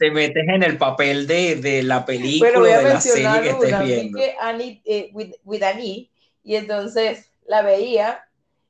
te 0.00 0.10
metes 0.10 0.48
en 0.48 0.62
el 0.62 0.78
papel 0.78 1.26
de, 1.26 1.56
de 1.56 1.82
la 1.82 2.06
película, 2.06 2.58
bueno, 2.58 2.64
de 2.64 2.82
la 2.84 3.00
serie 3.02 3.42
que 3.42 3.50
estés 3.50 3.84
viendo. 3.84 4.18
Que 4.18 4.34
Annie, 4.40 4.80
eh, 4.86 5.10
with, 5.12 5.62
Annie, 5.62 6.10
y 6.42 6.56
entonces 6.56 7.30
la 7.44 7.60
veía 7.60 8.26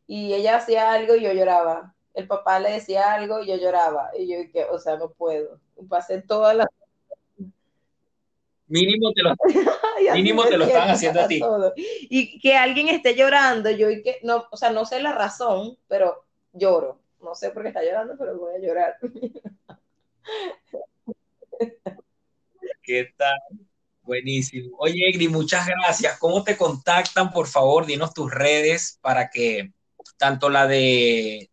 y 0.09 0.35
ella 0.35 0.57
hacía 0.57 0.91
algo 0.91 1.15
y 1.15 1.23
yo 1.23 1.33
lloraba. 1.33 1.95
El 2.15 2.27
papá 2.27 2.59
le 2.59 2.73
decía 2.73 3.15
algo 3.15 3.41
y 3.41 3.47
yo 3.47 3.55
lloraba. 3.55 4.11
Y 4.19 4.27
yo, 4.27 4.39
que, 4.53 4.65
o 4.65 4.81
sea, 4.81 4.97
no 4.97 5.13
puedo. 5.13 5.61
Pasé 5.89 6.21
todas 6.21 6.57
las... 6.57 6.67
Mínimo 8.71 9.13
te 9.13 9.23
lo, 9.23 9.35
mínimo 10.15 10.45
te 10.45 10.57
lo 10.57 10.65
están 10.65 10.89
haciendo 10.91 11.21
a 11.21 11.27
ti. 11.27 11.43
Y 12.09 12.39
que 12.39 12.57
alguien 12.57 12.89
esté 12.89 13.17
llorando, 13.17 13.69
yo, 13.71 13.91
y 13.91 14.01
que, 14.01 14.21
no, 14.23 14.47
o 14.49 14.57
sea, 14.57 14.71
no 14.71 14.85
sé 14.85 15.03
la 15.03 15.13
razón, 15.13 15.77
pero 15.89 16.25
lloro. 16.53 17.01
No 17.21 17.35
sé 17.35 17.51
por 17.51 17.63
qué 17.63 17.69
está 17.69 17.83
llorando, 17.83 18.15
pero 18.17 18.39
voy 18.39 18.55
a 18.55 18.61
llorar. 18.61 18.97
¿Qué 22.83 23.13
tal? 23.17 23.39
Buenísimo. 24.03 24.77
Oye, 24.79 25.09
Egri, 25.09 25.29
muchas 25.29 25.67
gracias. 25.67 26.17
¿Cómo 26.21 26.45
te 26.45 26.57
contactan? 26.57 27.33
Por 27.33 27.49
favor, 27.49 27.87
dinos 27.87 28.15
tus 28.15 28.31
redes 28.31 29.01
para 29.03 29.31
que 29.31 29.73
tanto 30.17 30.49
la 30.49 30.69
de 30.69 31.51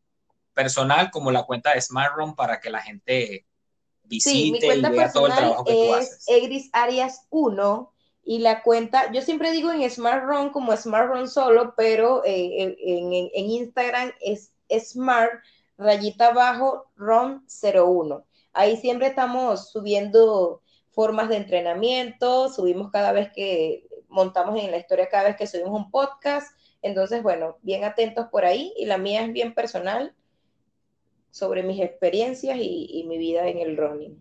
personal 0.53 1.09
como 1.09 1.31
la 1.31 1.43
cuenta 1.43 1.73
de 1.73 1.81
SmartRun 1.81 2.35
para 2.35 2.59
que 2.59 2.69
la 2.69 2.81
gente 2.81 3.47
visite 4.07 4.75
y 4.75 4.81
vea 4.81 5.11
todo 5.11 5.27
el 5.27 5.33
trabajo 5.33 5.63
que 5.65 5.73
tú 5.73 5.93
haces. 5.93 6.23
Egris 6.27 6.69
Arias 6.73 7.25
1 7.29 7.91
y 8.23 8.39
la 8.39 8.61
cuenta, 8.61 9.11
yo 9.11 9.21
siempre 9.21 9.51
digo 9.51 9.71
en 9.71 9.89
SmartRun 9.89 10.49
como 10.49 10.75
SmartRun 10.75 11.29
solo, 11.29 11.73
pero 11.77 12.23
eh, 12.25 12.75
en, 12.79 13.29
en, 13.33 13.45
Instagram 13.49 14.11
es 14.19 14.51
Smart 14.69 15.31
rayita 15.77 16.27
abajo 16.27 16.87
RUN 16.97 17.45
01. 17.47 18.25
Ahí 18.51 18.75
siempre 18.77 19.07
estamos 19.07 19.69
subiendo 19.71 20.61
formas 20.89 21.29
de 21.29 21.37
entrenamiento, 21.37 22.49
subimos 22.49 22.91
cada 22.91 23.11
vez 23.11 23.31
que 23.31 23.87
montamos 24.09 24.59
en 24.59 24.71
la 24.71 24.77
historia, 24.77 25.09
cada 25.09 25.25
vez 25.25 25.37
que 25.37 25.47
subimos 25.47 25.71
un 25.71 25.91
podcast. 25.91 26.57
Entonces, 26.81 27.23
bueno, 27.23 27.57
bien 27.61 27.83
atentos 27.83 28.27
por 28.27 28.45
ahí. 28.45 28.73
Y 28.77 28.85
la 28.85 28.97
mía 28.97 29.23
es 29.23 29.31
bien 29.31 29.53
personal 29.53 30.15
sobre 31.37 31.61
mis 31.61 31.79
experiencias 31.79 32.57
y, 32.59 33.05
mi 33.07 33.17
vida 33.19 33.47
en 33.47 33.59
el 33.59 33.77
running. 33.77 34.17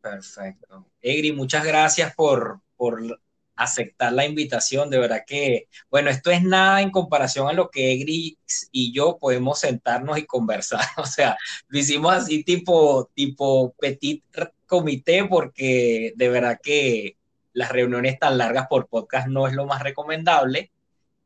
Perfecto. 0.00 0.86
Egri, 1.00 1.32
muchas 1.32 1.64
gracias 1.64 2.14
por, 2.14 2.60
por 2.74 3.20
aceptar 3.54 4.14
la 4.14 4.24
invitación. 4.24 4.88
De 4.88 4.98
verdad 4.98 5.22
que, 5.26 5.68
bueno, 5.90 6.08
esto 6.08 6.30
es 6.30 6.42
nada 6.42 6.80
en 6.80 6.90
comparación 6.90 7.48
a 7.48 7.52
lo 7.52 7.68
que 7.68 7.92
Egris 7.92 8.38
y 8.72 8.92
yo 8.94 9.18
podemos 9.18 9.60
sentarnos 9.60 10.18
y 10.18 10.24
conversar. 10.24 10.80
O 10.96 11.04
sea, 11.04 11.36
lo 11.68 11.78
hicimos 11.78 12.14
así 12.14 12.42
tipo, 12.44 13.10
tipo 13.14 13.74
petit 13.78 14.24
comité 14.66 15.26
porque 15.26 16.14
de 16.16 16.28
verdad 16.30 16.58
que 16.62 17.18
las 17.52 17.70
reuniones 17.70 18.18
tan 18.18 18.38
largas 18.38 18.66
por 18.68 18.88
podcast 18.88 19.28
no 19.28 19.46
es 19.46 19.52
lo 19.52 19.66
más 19.66 19.82
recomendable 19.82 20.71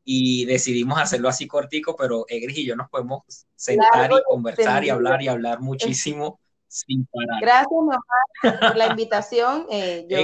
y 0.09 0.45
decidimos 0.45 0.97
hacerlo 0.99 1.27
así 1.27 1.47
cortico, 1.47 1.97
pero 1.97 2.25
Egris 2.29 2.59
y 2.59 2.65
yo 2.65 2.77
nos 2.77 2.89
podemos 2.89 3.23
sentar 3.55 4.09
y 4.09 4.23
conversar 4.23 4.85
y 4.85 4.89
hablar 4.89 5.21
y 5.21 5.27
hablar 5.27 5.59
muchísimo 5.59 6.39
Gracias, 7.41 7.67
mamá, 7.71 7.97
por 8.41 8.75
la 8.75 8.87
invitación. 8.87 9.67
Eh, 9.69 10.05
yo 10.09 10.17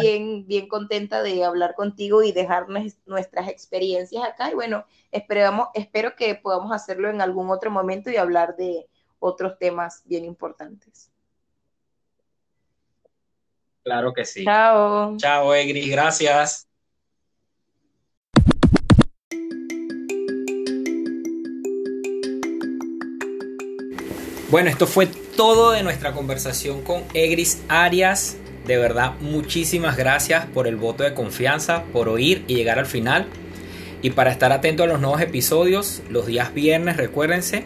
bien, 0.00 0.46
bien 0.46 0.68
contenta 0.68 1.22
de 1.22 1.44
hablar 1.44 1.74
contigo 1.74 2.22
y 2.22 2.32
dejarnos 2.32 2.96
nuestras 3.06 3.48
experiencias 3.48 4.24
acá. 4.24 4.50
Y 4.50 4.54
bueno, 4.54 4.84
esperamos, 5.10 5.68
espero 5.74 6.14
que 6.16 6.34
podamos 6.36 6.72
hacerlo 6.72 7.10
en 7.10 7.20
algún 7.20 7.50
otro 7.50 7.70
momento 7.70 8.10
y 8.10 8.16
hablar 8.16 8.56
de 8.56 8.88
otros 9.18 9.58
temas 9.58 10.02
bien 10.04 10.24
importantes. 10.24 11.10
Claro 13.82 14.12
que 14.12 14.24
sí. 14.24 14.44
Chao. 14.44 15.16
Chao, 15.16 15.54
Egris, 15.54 15.90
gracias. 15.90 16.67
Bueno, 24.50 24.70
esto 24.70 24.86
fue 24.86 25.06
todo 25.06 25.72
de 25.72 25.82
nuestra 25.82 26.12
conversación 26.12 26.80
con 26.80 27.02
Egris 27.12 27.60
Arias. 27.68 28.38
De 28.66 28.78
verdad, 28.78 29.12
muchísimas 29.20 29.98
gracias 29.98 30.46
por 30.46 30.66
el 30.66 30.76
voto 30.76 31.04
de 31.04 31.12
confianza, 31.12 31.84
por 31.92 32.08
oír 32.08 32.44
y 32.46 32.54
llegar 32.54 32.78
al 32.78 32.86
final. 32.86 33.26
Y 34.00 34.10
para 34.10 34.30
estar 34.30 34.50
atento 34.52 34.84
a 34.84 34.86
los 34.86 35.00
nuevos 35.00 35.20
episodios, 35.20 36.00
los 36.08 36.24
días 36.24 36.54
viernes, 36.54 36.96
recuérdense. 36.96 37.64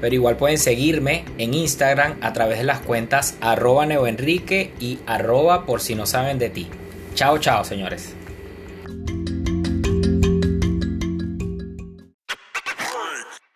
Pero 0.00 0.12
igual 0.12 0.36
pueden 0.36 0.58
seguirme 0.58 1.24
en 1.38 1.54
Instagram 1.54 2.16
a 2.20 2.32
través 2.32 2.58
de 2.58 2.64
las 2.64 2.80
cuentas 2.80 3.36
arroba 3.40 3.86
neoenrique 3.86 4.72
y 4.80 4.98
arroba 5.06 5.66
por 5.66 5.80
si 5.80 5.94
no 5.94 6.04
saben 6.04 6.40
de 6.40 6.50
ti. 6.50 6.68
Chao, 7.14 7.38
chao, 7.38 7.62
señores. 7.62 8.17